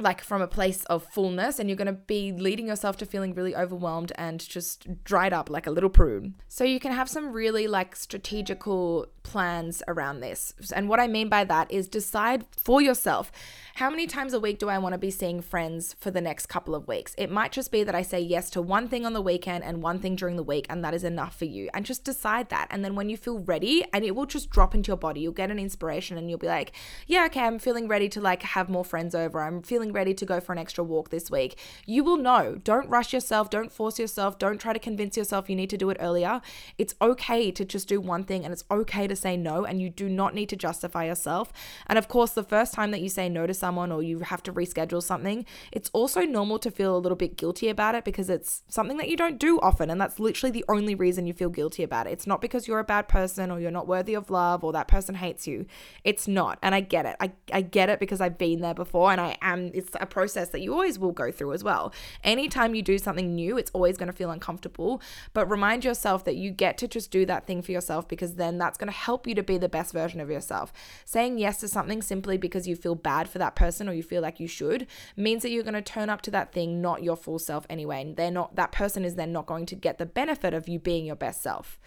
like 0.00 0.22
from 0.22 0.40
a 0.40 0.46
place 0.46 0.84
of 0.84 1.02
fullness 1.02 1.58
and 1.58 1.68
you're 1.68 1.76
going 1.76 1.86
to 1.86 1.92
be 1.92 2.32
leading 2.32 2.68
yourself 2.68 2.96
to 2.96 3.06
feeling 3.06 3.34
really 3.34 3.56
overwhelmed 3.56 4.12
and 4.16 4.40
just 4.40 5.02
dried 5.04 5.32
up 5.32 5.50
like 5.50 5.66
a 5.66 5.70
little 5.70 5.90
prune. 5.90 6.34
So 6.46 6.64
you 6.64 6.78
can 6.78 6.92
have 6.92 7.08
some 7.08 7.32
really 7.32 7.66
like 7.66 7.96
strategical 7.96 9.08
plans 9.24 9.82
around 9.88 10.20
this. 10.20 10.54
And 10.74 10.88
what 10.88 11.00
I 11.00 11.08
mean 11.08 11.28
by 11.28 11.44
that 11.44 11.70
is 11.70 11.88
decide 11.88 12.44
for 12.56 12.80
yourself 12.80 13.32
how 13.78 13.90
many 13.90 14.08
times 14.08 14.32
a 14.32 14.40
week 14.40 14.58
do 14.58 14.68
I 14.68 14.78
want 14.78 14.94
to 14.94 14.98
be 14.98 15.12
seeing 15.12 15.40
friends 15.40 15.94
for 16.00 16.10
the 16.10 16.20
next 16.20 16.46
couple 16.46 16.74
of 16.74 16.88
weeks? 16.88 17.14
It 17.16 17.30
might 17.30 17.52
just 17.52 17.70
be 17.70 17.84
that 17.84 17.94
I 17.94 18.02
say 18.02 18.18
yes 18.18 18.50
to 18.50 18.60
one 18.60 18.88
thing 18.88 19.06
on 19.06 19.12
the 19.12 19.22
weekend 19.22 19.62
and 19.62 19.84
one 19.84 20.00
thing 20.00 20.16
during 20.16 20.34
the 20.34 20.42
week, 20.42 20.66
and 20.68 20.82
that 20.82 20.94
is 20.94 21.04
enough 21.04 21.38
for 21.38 21.44
you. 21.44 21.70
And 21.72 21.86
just 21.86 22.02
decide 22.02 22.48
that. 22.48 22.66
And 22.70 22.84
then 22.84 22.96
when 22.96 23.08
you 23.08 23.16
feel 23.16 23.38
ready, 23.38 23.84
and 23.92 24.04
it 24.04 24.16
will 24.16 24.26
just 24.26 24.50
drop 24.50 24.74
into 24.74 24.88
your 24.88 24.96
body, 24.96 25.20
you'll 25.20 25.32
get 25.32 25.52
an 25.52 25.60
inspiration 25.60 26.18
and 26.18 26.28
you'll 26.28 26.40
be 26.40 26.48
like, 26.48 26.72
yeah, 27.06 27.26
okay, 27.26 27.42
I'm 27.42 27.60
feeling 27.60 27.86
ready 27.86 28.08
to 28.08 28.20
like 28.20 28.42
have 28.42 28.68
more 28.68 28.84
friends 28.84 29.14
over. 29.14 29.40
I'm 29.40 29.62
feeling 29.62 29.87
ready 29.92 30.14
to 30.14 30.26
go 30.26 30.40
for 30.40 30.52
an 30.52 30.58
extra 30.58 30.84
walk 30.84 31.10
this 31.10 31.30
week. 31.30 31.58
You 31.86 32.04
will 32.04 32.16
know. 32.16 32.56
Don't 32.62 32.88
rush 32.88 33.12
yourself. 33.12 33.50
Don't 33.50 33.72
force 33.72 33.98
yourself. 33.98 34.38
Don't 34.38 34.60
try 34.60 34.72
to 34.72 34.78
convince 34.78 35.16
yourself 35.16 35.48
you 35.48 35.56
need 35.56 35.70
to 35.70 35.76
do 35.76 35.90
it 35.90 35.96
earlier. 36.00 36.40
It's 36.76 36.94
okay 37.00 37.50
to 37.50 37.64
just 37.64 37.88
do 37.88 38.00
one 38.00 38.24
thing 38.24 38.44
and 38.44 38.52
it's 38.52 38.64
okay 38.70 39.06
to 39.06 39.16
say 39.16 39.36
no, 39.36 39.64
and 39.64 39.80
you 39.80 39.90
do 39.90 40.08
not 40.08 40.34
need 40.34 40.48
to 40.50 40.56
justify 40.56 41.06
yourself. 41.06 41.52
And 41.86 41.98
of 41.98 42.08
course, 42.08 42.32
the 42.32 42.42
first 42.42 42.72
time 42.74 42.90
that 42.90 43.00
you 43.00 43.08
say 43.08 43.28
no 43.28 43.46
to 43.46 43.54
someone 43.54 43.92
or 43.92 44.02
you 44.02 44.20
have 44.20 44.42
to 44.44 44.52
reschedule 44.52 45.02
something, 45.02 45.44
it's 45.72 45.90
also 45.92 46.22
normal 46.22 46.58
to 46.60 46.70
feel 46.70 46.96
a 46.96 46.98
little 46.98 47.16
bit 47.16 47.36
guilty 47.36 47.68
about 47.68 47.94
it 47.94 48.04
because 48.04 48.30
it's 48.30 48.62
something 48.68 48.96
that 48.98 49.08
you 49.08 49.16
don't 49.16 49.38
do 49.38 49.58
often. 49.60 49.90
And 49.90 50.00
that's 50.00 50.18
literally 50.18 50.50
the 50.50 50.64
only 50.68 50.94
reason 50.94 51.26
you 51.26 51.32
feel 51.32 51.50
guilty 51.50 51.82
about 51.82 52.06
it. 52.06 52.10
It's 52.10 52.26
not 52.26 52.40
because 52.40 52.66
you're 52.66 52.78
a 52.78 52.84
bad 52.84 53.08
person 53.08 53.50
or 53.50 53.60
you're 53.60 53.70
not 53.70 53.86
worthy 53.86 54.14
of 54.14 54.30
love 54.30 54.64
or 54.64 54.72
that 54.72 54.88
person 54.88 55.16
hates 55.16 55.46
you. 55.46 55.66
It's 56.04 56.28
not. 56.28 56.58
And 56.62 56.74
I 56.74 56.80
get 56.80 57.06
it. 57.06 57.16
I, 57.20 57.32
I 57.52 57.62
get 57.62 57.90
it 57.90 58.00
because 58.00 58.20
I've 58.20 58.38
been 58.38 58.60
there 58.60 58.74
before 58.74 59.10
and 59.12 59.20
I 59.20 59.36
am, 59.42 59.70
it's 59.78 59.96
a 60.00 60.06
process 60.06 60.50
that 60.50 60.60
you 60.60 60.72
always 60.72 60.98
will 60.98 61.12
go 61.12 61.30
through 61.30 61.52
as 61.52 61.64
well. 61.64 61.92
Anytime 62.24 62.74
you 62.74 62.82
do 62.82 62.98
something 62.98 63.34
new, 63.34 63.56
it's 63.56 63.70
always 63.72 63.96
going 63.96 64.08
to 64.08 64.12
feel 64.12 64.30
uncomfortable. 64.30 65.00
But 65.32 65.50
remind 65.50 65.84
yourself 65.84 66.24
that 66.24 66.36
you 66.36 66.50
get 66.50 66.78
to 66.78 66.88
just 66.88 67.10
do 67.10 67.24
that 67.26 67.46
thing 67.46 67.62
for 67.62 67.72
yourself 67.72 68.08
because 68.08 68.34
then 68.34 68.58
that's 68.58 68.78
going 68.78 68.90
to 68.90 68.98
help 68.98 69.26
you 69.26 69.34
to 69.34 69.42
be 69.42 69.58
the 69.58 69.68
best 69.68 69.92
version 69.92 70.20
of 70.20 70.30
yourself. 70.30 70.72
Saying 71.04 71.38
yes 71.38 71.60
to 71.60 71.68
something 71.68 72.02
simply 72.02 72.36
because 72.36 72.66
you 72.68 72.76
feel 72.76 72.94
bad 72.94 73.28
for 73.28 73.38
that 73.38 73.56
person 73.56 73.88
or 73.88 73.92
you 73.92 74.02
feel 74.02 74.22
like 74.22 74.40
you 74.40 74.48
should 74.48 74.86
means 75.16 75.42
that 75.42 75.50
you're 75.50 75.62
going 75.62 75.74
to 75.74 75.82
turn 75.82 76.10
up 76.10 76.22
to 76.22 76.30
that 76.30 76.52
thing 76.52 76.80
not 76.80 77.02
your 77.02 77.16
full 77.16 77.38
self 77.38 77.66
anyway 77.70 78.02
and 78.02 78.16
they're 78.16 78.30
not 78.30 78.56
that 78.56 78.72
person 78.72 79.04
is 79.04 79.14
then 79.14 79.32
not 79.32 79.46
going 79.46 79.66
to 79.66 79.74
get 79.74 79.98
the 79.98 80.06
benefit 80.06 80.54
of 80.54 80.68
you 80.68 80.78
being 80.78 81.04
your 81.04 81.16
best 81.16 81.42
self 81.42 81.78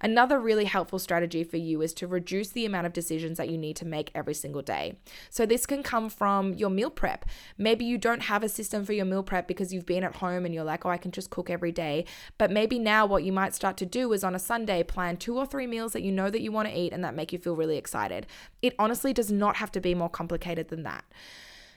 another 0.00 0.38
really 0.38 0.64
helpful 0.64 0.98
strategy 0.98 1.44
for 1.44 1.56
you 1.56 1.82
is 1.82 1.92
to 1.94 2.06
reduce 2.06 2.50
the 2.50 2.64
amount 2.64 2.86
of 2.86 2.92
decisions 2.92 3.38
that 3.38 3.48
you 3.48 3.58
need 3.58 3.76
to 3.76 3.86
make 3.86 4.10
every 4.14 4.34
single 4.34 4.62
day. 4.62 4.98
So 5.30 5.46
this 5.46 5.66
can 5.66 5.82
come 5.82 6.08
from 6.08 6.54
your 6.54 6.70
meal 6.70 6.90
prep. 6.90 7.24
Maybe 7.56 7.84
you 7.84 7.98
don't 7.98 8.22
have 8.22 8.42
a 8.42 8.48
system 8.48 8.84
for 8.84 8.92
your 8.92 9.04
meal 9.04 9.22
prep 9.22 9.46
because 9.48 9.72
you've 9.72 9.86
been 9.86 10.04
at 10.04 10.16
home 10.16 10.44
and 10.44 10.54
you're 10.54 10.64
like 10.64 10.84
oh 10.84 10.90
i 10.90 10.96
can 10.96 11.10
just 11.10 11.30
cook 11.30 11.50
every 11.50 11.72
day. 11.72 12.04
But 12.36 12.50
maybe 12.50 12.78
now 12.78 13.06
what 13.06 13.24
you 13.24 13.32
might 13.32 13.54
start 13.54 13.76
to 13.78 13.86
do 13.86 14.12
is 14.12 14.24
on 14.24 14.34
a 14.34 14.38
sunday 14.38 14.82
plan 14.82 15.16
two 15.16 15.36
or 15.36 15.46
three 15.46 15.66
meals 15.66 15.92
that 15.92 16.02
you 16.02 16.12
know 16.12 16.30
that 16.30 16.40
you 16.40 16.52
want 16.52 16.68
to 16.68 16.78
eat 16.78 16.92
and 16.92 17.04
that 17.04 17.14
make 17.14 17.32
you 17.32 17.38
feel 17.38 17.56
really 17.56 17.76
excited. 17.76 18.26
It 18.62 18.74
honestly 18.78 19.12
does 19.12 19.30
not 19.30 19.56
have 19.56 19.72
to 19.72 19.80
be 19.80 19.94
more 19.94 20.08
complicated 20.08 20.68
than 20.68 20.82
that 20.82 21.04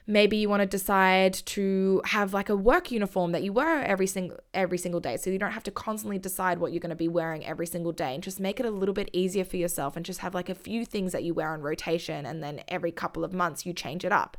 maybe 0.08 0.38
you 0.38 0.50
want 0.50 0.62
to 0.62 0.66
decide 0.66 1.34
to 1.34 2.02
have 2.06 2.34
like 2.34 2.50
a 2.50 2.56
work 2.56 2.92
uniform 2.92 3.32
that 3.32 3.44
you 3.44 3.54
wear 3.54 3.84
every 3.84 4.08
single 4.08 4.38
every 4.54 4.78
single 4.78 5.00
day. 5.00 5.18
So 5.18 5.30
you 5.30 5.40
don't 5.40 5.52
have 5.52 5.64
to 5.64 5.72
constantly 5.72 6.20
decide 6.20 6.60
what 6.60 6.72
you're 6.72 6.80
going 6.80 6.90
to 6.90 6.96
be 6.96 7.08
wearing 7.08 7.46
every 7.46 7.68
single 7.68 7.92
day 7.92 8.14
and 8.14 8.24
just 8.24 8.40
make 8.40 8.60
it 8.60 8.66
a 8.66 8.72
little 8.72 8.94
bit 8.94 9.10
easier 9.14 9.46
for 9.46 9.58
yourself 9.58 9.96
and 9.96 10.06
just 10.06 10.20
have 10.20 10.34
like 10.34 10.50
a 10.50 10.56
few 10.56 10.86
things 10.86 11.12
that 11.12 11.24
you 11.24 11.34
wear 11.34 11.50
on 11.50 11.62
rotation 11.62 12.26
and 12.26 12.44
then 12.44 12.62
every 12.68 12.92
couple 12.92 13.24
of 13.24 13.34
months 13.34 13.66
you 13.66 13.74
change 13.74 14.06
it 14.06 14.12
up. 14.12 14.38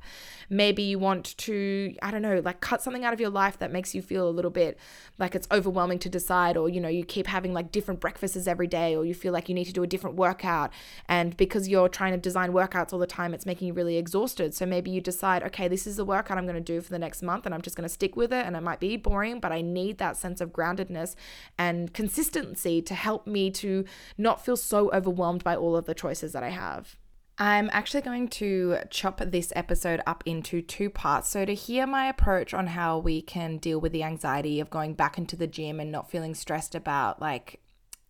Maybe 0.49 0.83
you 0.83 0.99
want 0.99 1.37
to 1.39 1.95
i 2.03 2.11
don't 2.11 2.23
know 2.23 2.41
like 2.45 2.61
cut 2.61 2.83
something 2.83 3.05
out 3.05 3.13
of 3.13 3.21
your 3.21 3.31
life 3.31 3.59
that 3.59 3.73
makes 3.73 3.95
you 3.95 4.03
feel 4.03 4.29
a 4.29 4.31
little 4.31 4.51
bit 4.51 4.79
like 5.19 5.35
it's 5.35 5.47
overwhelming 5.51 5.99
to 5.99 6.09
decide 6.09 6.57
or 6.57 6.69
you 6.69 6.81
know 6.81 6.89
you 6.89 7.05
keep 7.05 7.27
having 7.27 7.53
like 7.53 7.73
different 7.73 8.01
breakfasts 8.01 8.47
every 8.47 8.67
day 8.67 8.95
or 8.95 9.05
you 9.05 9.15
feel 9.15 9.33
like 9.33 9.49
you 9.49 9.55
need 9.55 9.65
to 9.65 9.73
do 9.73 9.83
a 9.83 9.87
different 9.87 10.17
workout 10.17 10.71
and 11.09 11.37
because 11.37 11.69
you're 11.69 11.89
trying 11.89 12.13
to 12.13 12.19
design 12.19 12.53
workouts 12.53 12.93
all 12.93 12.99
the 12.99 13.07
time 13.07 13.35
it's 13.35 13.47
making 13.47 13.69
you 13.69 13.75
really 13.75 13.97
exhausted. 13.97 14.55
So 14.55 14.67
maybe 14.67 14.91
you 14.91 15.01
decide 15.01 15.43
okay, 15.53 15.69
this 15.69 15.87
is 15.87 15.97
the 15.97 16.05
workout 16.05 16.39
I'm 16.39 16.47
going 16.47 16.55
to 16.55 16.61
do 16.61 16.81
for 16.81 16.91
the 16.91 16.99
next 16.99 17.23
month 17.23 17.45
and 17.45 17.55
I'm 17.55 17.61
just 17.61 17.77
going 17.77 17.89
to 17.89 17.93
stick 17.93 18.17
with 18.17 18.33
it. 18.33 18.47
And 18.47 18.57
it 18.57 18.63
might 18.63 18.81
be 18.81 18.97
boring, 18.97 19.39
but 19.39 19.53
I 19.53 19.61
need 19.61 19.99
that 19.99 20.17
sense 20.17 20.41
of 20.41 20.51
groundedness 20.51 21.15
and 21.59 21.93
consistency 21.93 22.81
to 22.83 22.95
help 22.95 23.27
me 23.27 23.51
to 23.53 23.85
not 24.17 24.45
feel 24.45 24.57
so 24.57 24.91
overwhelmed 24.93 25.45
by 25.45 25.55
all 25.55 25.77
of 25.77 25.85
the 25.85 25.95
choices 25.95 26.33
that 26.33 26.43
I 26.43 26.49
have. 26.49 26.97
I'm 27.39 27.71
actually 27.73 28.03
going 28.03 28.29
to 28.29 28.79
chop 28.91 29.19
this 29.19 29.53
episode 29.57 30.01
up 30.07 30.23
into 30.27 30.61
two 30.61 30.91
parts. 30.91 31.29
So, 31.29 31.47
to 31.47 31.55
hear 31.55 31.87
my 31.87 32.07
approach 32.07 32.53
on 32.53 32.69
how 32.69 32.99
we 32.99 33.23
can 33.23 33.57
deal 33.57 33.81
with 33.81 33.93
the 33.93 34.03
anxiety 34.03 34.61
of 34.61 34.69
going 34.69 34.93
back 34.95 35.17
into 35.17 35.35
the 35.35 35.47
gym 35.47 35.81
and 35.81 35.91
not 35.91 36.11
feeling 36.11 36.35
stressed 36.35 36.75
about 36.75 37.23
like 37.23 37.62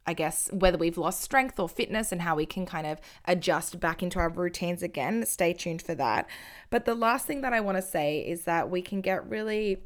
I 0.06 0.14
guess, 0.14 0.48
whether 0.52 0.78
we've 0.78 0.98
lost 0.98 1.20
strength 1.20 1.60
or 1.60 1.68
fitness 1.68 2.10
and 2.10 2.22
how 2.22 2.34
we 2.34 2.46
can 2.46 2.66
kind 2.66 2.86
of 2.86 3.00
adjust 3.24 3.78
back 3.78 4.02
into 4.02 4.18
our 4.18 4.28
routines 4.28 4.82
again. 4.82 5.24
Stay 5.26 5.52
tuned 5.52 5.82
for 5.82 5.94
that. 5.94 6.28
But 6.70 6.84
the 6.84 6.94
last 6.94 7.26
thing 7.26 7.40
that 7.42 7.52
I 7.52 7.60
want 7.60 7.78
to 7.78 7.82
say 7.82 8.18
is 8.18 8.44
that 8.44 8.68
we 8.68 8.82
can 8.82 9.00
get 9.00 9.28
really 9.28 9.82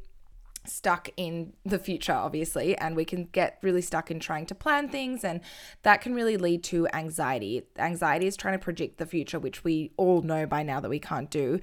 stuck 0.65 1.09
in 1.15 1.53
the 1.63 1.79
future, 1.79 2.13
obviously, 2.13 2.77
and 2.77 2.95
we 2.95 3.05
can 3.05 3.25
get 3.31 3.57
really 3.61 3.81
stuck 3.81 4.11
in 4.11 4.19
trying 4.19 4.45
to 4.45 4.55
plan 4.55 4.89
things, 4.89 5.23
and 5.23 5.39
that 5.83 6.01
can 6.01 6.13
really 6.13 6.35
lead 6.35 6.63
to 6.63 6.87
anxiety. 6.93 7.63
Anxiety 7.77 8.27
is 8.27 8.35
trying 8.35 8.57
to 8.57 8.63
predict 8.63 8.97
the 8.97 9.05
future, 9.05 9.39
which 9.39 9.63
we 9.63 9.91
all 9.97 10.21
know 10.21 10.45
by 10.45 10.63
now 10.63 10.79
that 10.79 10.89
we 10.89 10.99
can't 10.99 11.29
do. 11.29 11.59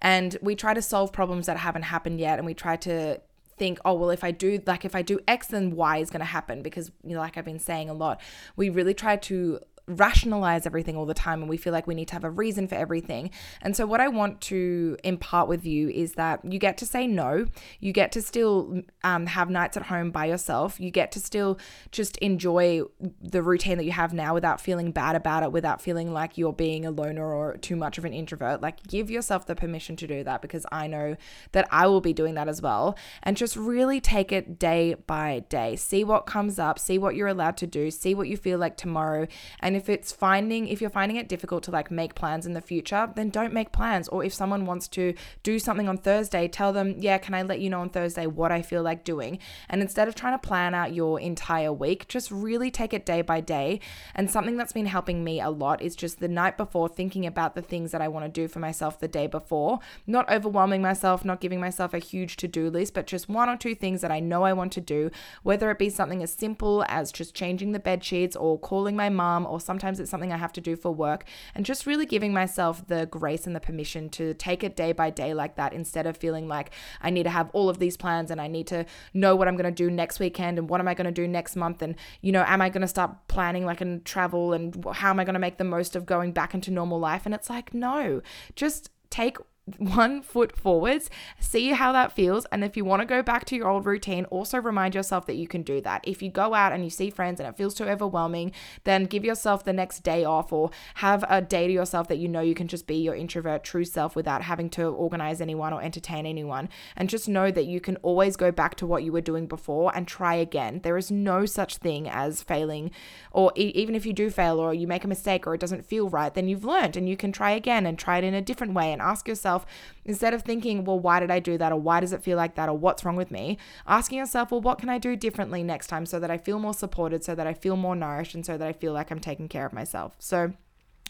And 0.00 0.36
we 0.42 0.56
try 0.56 0.74
to 0.74 0.82
solve 0.82 1.12
problems 1.12 1.46
that 1.46 1.58
haven't 1.58 1.82
happened 1.82 2.18
yet, 2.18 2.38
and 2.38 2.46
we 2.46 2.54
try 2.54 2.76
to 2.76 3.20
think, 3.58 3.78
oh, 3.84 3.94
well, 3.94 4.10
if 4.10 4.24
I 4.24 4.30
do, 4.30 4.62
like, 4.66 4.84
if 4.84 4.94
I 4.94 5.02
do 5.02 5.18
X, 5.26 5.48
then 5.48 5.74
Y 5.74 5.98
is 5.98 6.10
going 6.10 6.20
to 6.20 6.26
happen. 6.26 6.62
Because, 6.62 6.90
you 7.04 7.14
know, 7.14 7.20
like 7.20 7.36
I've 7.36 7.44
been 7.44 7.58
saying 7.58 7.90
a 7.90 7.94
lot, 7.94 8.20
we 8.56 8.68
really 8.70 8.94
try 8.94 9.16
to 9.16 9.60
rationalize 9.88 10.66
everything 10.66 10.96
all 10.96 11.06
the 11.06 11.14
time 11.14 11.40
and 11.40 11.48
we 11.48 11.56
feel 11.56 11.72
like 11.72 11.86
we 11.86 11.94
need 11.94 12.08
to 12.08 12.14
have 12.14 12.24
a 12.24 12.30
reason 12.30 12.68
for 12.68 12.74
everything. 12.74 13.30
And 13.62 13.74
so, 13.74 13.86
what 13.86 14.00
I 14.00 14.08
want 14.08 14.40
to 14.42 14.96
impart 15.02 15.48
with 15.48 15.64
you 15.64 15.88
is 15.88 16.12
that 16.12 16.44
you 16.44 16.58
get 16.58 16.76
to 16.78 16.86
say 16.86 17.06
no. 17.06 17.46
You 17.80 17.92
get 17.92 18.12
to 18.12 18.22
still 18.22 18.82
um, 19.02 19.26
have 19.26 19.50
nights 19.50 19.76
at 19.76 19.84
home 19.84 20.10
by 20.10 20.26
yourself. 20.26 20.78
You 20.78 20.90
get 20.90 21.12
to 21.12 21.20
still 21.20 21.58
just 21.90 22.16
enjoy 22.18 22.82
the 23.20 23.42
routine 23.42 23.78
that 23.78 23.84
you 23.84 23.92
have 23.92 24.12
now 24.12 24.34
without 24.34 24.60
feeling 24.60 24.92
bad 24.92 25.16
about 25.16 25.42
it, 25.42 25.52
without 25.52 25.80
feeling 25.80 26.12
like 26.12 26.36
you're 26.36 26.52
being 26.52 26.84
a 26.84 26.90
loner 26.90 27.32
or 27.32 27.56
too 27.56 27.76
much 27.76 27.98
of 27.98 28.04
an 28.04 28.12
introvert. 28.12 28.60
Like, 28.60 28.86
give 28.86 29.10
yourself 29.10 29.46
the 29.46 29.54
permission 29.54 29.96
to 29.96 30.06
do 30.06 30.22
that 30.24 30.42
because 30.42 30.66
I 30.70 30.86
know 30.86 31.16
that 31.52 31.66
I 31.70 31.86
will 31.86 32.00
be 32.00 32.12
doing 32.12 32.34
that 32.34 32.48
as 32.48 32.60
well. 32.60 32.96
And 33.22 33.36
just 33.36 33.56
really 33.56 34.00
take 34.00 34.32
it 34.32 34.58
day 34.58 34.94
by 35.06 35.44
day. 35.48 35.76
See 35.76 36.04
what 36.04 36.26
comes 36.26 36.58
up, 36.58 36.78
see 36.78 36.98
what 36.98 37.14
you're 37.14 37.28
allowed 37.28 37.56
to 37.58 37.66
do, 37.66 37.90
see 37.90 38.14
what 38.14 38.28
you 38.28 38.36
feel 38.36 38.58
like 38.58 38.76
tomorrow. 38.76 39.26
And 39.60 39.76
if 39.78 39.88
it's 39.88 40.12
finding 40.12 40.68
if 40.68 40.80
you're 40.80 40.90
finding 40.90 41.16
it 41.16 41.28
difficult 41.28 41.62
to 41.64 41.70
like 41.70 41.90
make 41.90 42.14
plans 42.14 42.44
in 42.44 42.52
the 42.52 42.60
future, 42.60 43.10
then 43.14 43.30
don't 43.30 43.52
make 43.52 43.72
plans. 43.72 44.08
Or 44.08 44.22
if 44.22 44.34
someone 44.34 44.66
wants 44.66 44.88
to 44.88 45.14
do 45.42 45.58
something 45.58 45.88
on 45.88 45.96
Thursday, 45.96 46.48
tell 46.48 46.72
them, 46.72 46.96
"Yeah, 46.98 47.18
can 47.18 47.34
I 47.34 47.42
let 47.42 47.60
you 47.60 47.70
know 47.70 47.80
on 47.80 47.88
Thursday 47.88 48.26
what 48.26 48.52
I 48.52 48.60
feel 48.60 48.82
like 48.82 49.04
doing?" 49.04 49.38
And 49.68 49.80
instead 49.80 50.08
of 50.08 50.14
trying 50.14 50.38
to 50.38 50.46
plan 50.46 50.74
out 50.74 50.92
your 50.92 51.18
entire 51.20 51.72
week, 51.72 52.08
just 52.08 52.30
really 52.30 52.70
take 52.70 52.92
it 52.92 53.06
day 53.06 53.22
by 53.22 53.40
day. 53.40 53.80
And 54.14 54.30
something 54.30 54.56
that's 54.56 54.72
been 54.72 54.86
helping 54.86 55.24
me 55.24 55.40
a 55.40 55.50
lot 55.50 55.80
is 55.80 55.96
just 55.96 56.20
the 56.20 56.28
night 56.28 56.56
before 56.56 56.88
thinking 56.88 57.24
about 57.24 57.54
the 57.54 57.62
things 57.62 57.92
that 57.92 58.02
I 58.02 58.08
want 58.08 58.24
to 58.26 58.40
do 58.40 58.48
for 58.48 58.58
myself 58.58 58.98
the 58.98 59.08
day 59.08 59.26
before, 59.26 59.78
not 60.06 60.30
overwhelming 60.30 60.82
myself, 60.82 61.24
not 61.24 61.40
giving 61.40 61.60
myself 61.60 61.94
a 61.94 61.98
huge 61.98 62.36
to-do 62.36 62.68
list, 62.68 62.94
but 62.94 63.06
just 63.06 63.28
one 63.28 63.48
or 63.48 63.56
two 63.56 63.74
things 63.74 64.00
that 64.00 64.10
I 64.10 64.20
know 64.20 64.42
I 64.42 64.52
want 64.52 64.72
to 64.72 64.80
do, 64.80 65.10
whether 65.42 65.70
it 65.70 65.78
be 65.78 65.88
something 65.88 66.22
as 66.22 66.32
simple 66.32 66.84
as 66.88 67.12
just 67.12 67.34
changing 67.34 67.72
the 67.72 67.78
bed 67.78 68.02
sheets 68.02 68.34
or 68.34 68.58
calling 68.58 68.96
my 68.96 69.08
mom 69.08 69.46
or 69.46 69.60
sometimes 69.68 70.00
it's 70.00 70.10
something 70.10 70.32
I 70.32 70.38
have 70.38 70.54
to 70.54 70.60
do 70.60 70.74
for 70.76 70.90
work, 70.90 71.24
and 71.54 71.64
just 71.64 71.86
really 71.86 72.06
giving 72.06 72.32
myself 72.32 72.74
the 72.86 73.06
grace 73.06 73.46
and 73.46 73.54
the 73.54 73.60
permission 73.60 74.08
to 74.18 74.32
take 74.34 74.64
it 74.64 74.74
day 74.74 74.92
by 74.92 75.10
day 75.10 75.34
like 75.34 75.56
that 75.56 75.74
instead 75.74 76.06
of 76.06 76.16
feeling 76.16 76.48
like 76.48 76.70
I 77.02 77.10
need 77.10 77.24
to 77.24 77.30
have 77.38 77.50
all 77.52 77.68
of 77.68 77.78
these 77.78 77.96
plans 77.96 78.30
and 78.30 78.40
I 78.40 78.48
need 78.48 78.66
to 78.68 78.86
know 79.12 79.36
what 79.36 79.46
I'm 79.46 79.56
going 79.56 79.72
to 79.74 79.82
do 79.84 79.90
next 79.90 80.18
weekend 80.18 80.58
and 80.58 80.70
what 80.70 80.80
am 80.80 80.88
I 80.88 80.94
going 80.94 81.04
to 81.04 81.12
do 81.22 81.28
next 81.28 81.54
month 81.54 81.82
and 81.82 81.94
you 82.22 82.32
know 82.32 82.44
am 82.46 82.62
I 82.62 82.70
going 82.70 82.86
to 82.88 82.88
start 82.88 83.28
planning 83.28 83.66
like 83.66 83.80
and 83.82 84.04
travel 84.04 84.54
and 84.54 84.84
how 84.94 85.10
am 85.10 85.20
I 85.20 85.24
going 85.24 85.34
to 85.34 85.46
make 85.46 85.58
the 85.58 85.64
most 85.64 85.94
of 85.94 86.06
going 86.06 86.32
back 86.32 86.54
into 86.54 86.70
normal 86.70 86.98
life? 86.98 87.26
And 87.26 87.34
it's 87.34 87.50
like 87.50 87.74
no 87.74 88.22
just 88.56 88.90
take 89.10 89.36
one 89.78 90.22
foot 90.22 90.56
forwards, 90.56 91.10
see 91.40 91.68
how 91.70 91.92
that 91.92 92.12
feels. 92.12 92.44
And 92.46 92.64
if 92.64 92.76
you 92.76 92.84
want 92.84 93.00
to 93.02 93.06
go 93.06 93.22
back 93.22 93.44
to 93.46 93.56
your 93.56 93.68
old 93.68 93.86
routine, 93.86 94.24
also 94.26 94.58
remind 94.58 94.94
yourself 94.94 95.26
that 95.26 95.36
you 95.36 95.48
can 95.48 95.62
do 95.62 95.80
that. 95.82 96.02
If 96.04 96.22
you 96.22 96.30
go 96.30 96.54
out 96.54 96.72
and 96.72 96.84
you 96.84 96.90
see 96.90 97.10
friends 97.10 97.40
and 97.40 97.48
it 97.48 97.56
feels 97.56 97.74
too 97.74 97.84
overwhelming, 97.84 98.52
then 98.84 99.04
give 99.04 99.24
yourself 99.24 99.64
the 99.64 99.72
next 99.72 100.00
day 100.00 100.24
off 100.24 100.52
or 100.52 100.70
have 100.94 101.24
a 101.28 101.40
day 101.40 101.66
to 101.66 101.72
yourself 101.72 102.08
that 102.08 102.18
you 102.18 102.28
know 102.28 102.40
you 102.40 102.54
can 102.54 102.68
just 102.68 102.86
be 102.86 102.96
your 102.96 103.14
introvert 103.14 103.64
true 103.64 103.84
self 103.84 104.16
without 104.16 104.42
having 104.42 104.70
to 104.70 104.84
organize 104.84 105.40
anyone 105.40 105.72
or 105.72 105.82
entertain 105.82 106.26
anyone. 106.26 106.68
And 106.96 107.08
just 107.08 107.28
know 107.28 107.50
that 107.50 107.66
you 107.66 107.80
can 107.80 107.96
always 107.96 108.36
go 108.36 108.50
back 108.50 108.76
to 108.76 108.86
what 108.86 109.02
you 109.02 109.12
were 109.12 109.20
doing 109.20 109.46
before 109.46 109.94
and 109.94 110.06
try 110.06 110.34
again. 110.34 110.80
There 110.82 110.96
is 110.96 111.10
no 111.10 111.46
such 111.46 111.76
thing 111.76 112.08
as 112.08 112.42
failing, 112.42 112.90
or 113.30 113.52
e- 113.56 113.72
even 113.74 113.94
if 113.94 114.06
you 114.06 114.12
do 114.12 114.30
fail 114.30 114.58
or 114.58 114.74
you 114.74 114.86
make 114.86 115.04
a 115.04 115.08
mistake 115.08 115.46
or 115.46 115.54
it 115.54 115.60
doesn't 115.60 115.84
feel 115.84 116.08
right, 116.08 116.34
then 116.34 116.48
you've 116.48 116.64
learned 116.64 116.96
and 116.96 117.08
you 117.08 117.16
can 117.16 117.32
try 117.32 117.50
again 117.50 117.86
and 117.86 117.98
try 117.98 118.18
it 118.18 118.24
in 118.24 118.34
a 118.34 118.42
different 118.42 118.74
way 118.74 118.92
and 118.92 119.02
ask 119.02 119.28
yourself 119.58 119.66
instead 120.04 120.34
of 120.34 120.42
thinking, 120.42 120.84
well, 120.84 120.98
why 120.98 121.20
did 121.20 121.30
I 121.30 121.38
do 121.38 121.58
that 121.58 121.72
or 121.72 121.76
why 121.76 122.00
does 122.00 122.12
it 122.12 122.22
feel 122.22 122.36
like 122.36 122.54
that 122.54 122.68
or 122.68 122.76
what's 122.76 123.04
wrong 123.04 123.16
with 123.16 123.30
me? 123.30 123.58
Asking 123.86 124.18
yourself, 124.18 124.50
well, 124.50 124.60
what 124.60 124.78
can 124.78 124.88
I 124.88 124.98
do 124.98 125.16
differently 125.16 125.62
next 125.62 125.88
time 125.88 126.06
so 126.06 126.18
that 126.18 126.30
I 126.30 126.38
feel 126.38 126.58
more 126.58 126.74
supported, 126.74 127.22
so 127.24 127.34
that 127.34 127.46
I 127.46 127.54
feel 127.54 127.76
more 127.76 127.94
nourished, 127.94 128.34
and 128.34 128.44
so 128.44 128.56
that 128.56 128.66
I 128.66 128.72
feel 128.72 128.92
like 128.92 129.10
I'm 129.10 129.20
taking 129.20 129.48
care 129.48 129.66
of 129.66 129.72
myself. 129.72 130.14
So, 130.18 130.52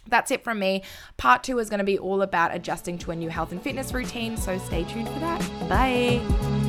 that's 0.06 0.30
it 0.30 0.42
from 0.42 0.58
me. 0.58 0.84
Part 1.18 1.42
two 1.44 1.58
is 1.58 1.68
going 1.68 1.78
to 1.78 1.84
be 1.84 1.98
all 1.98 2.22
about 2.22 2.54
adjusting 2.54 2.96
to 2.98 3.10
a 3.10 3.16
new 3.16 3.28
health 3.28 3.52
and 3.52 3.60
fitness 3.60 3.92
routine, 3.92 4.38
so 4.38 4.56
stay 4.56 4.84
tuned 4.84 5.08
for 5.08 5.18
that. 5.18 5.40
Bye. 5.68 6.67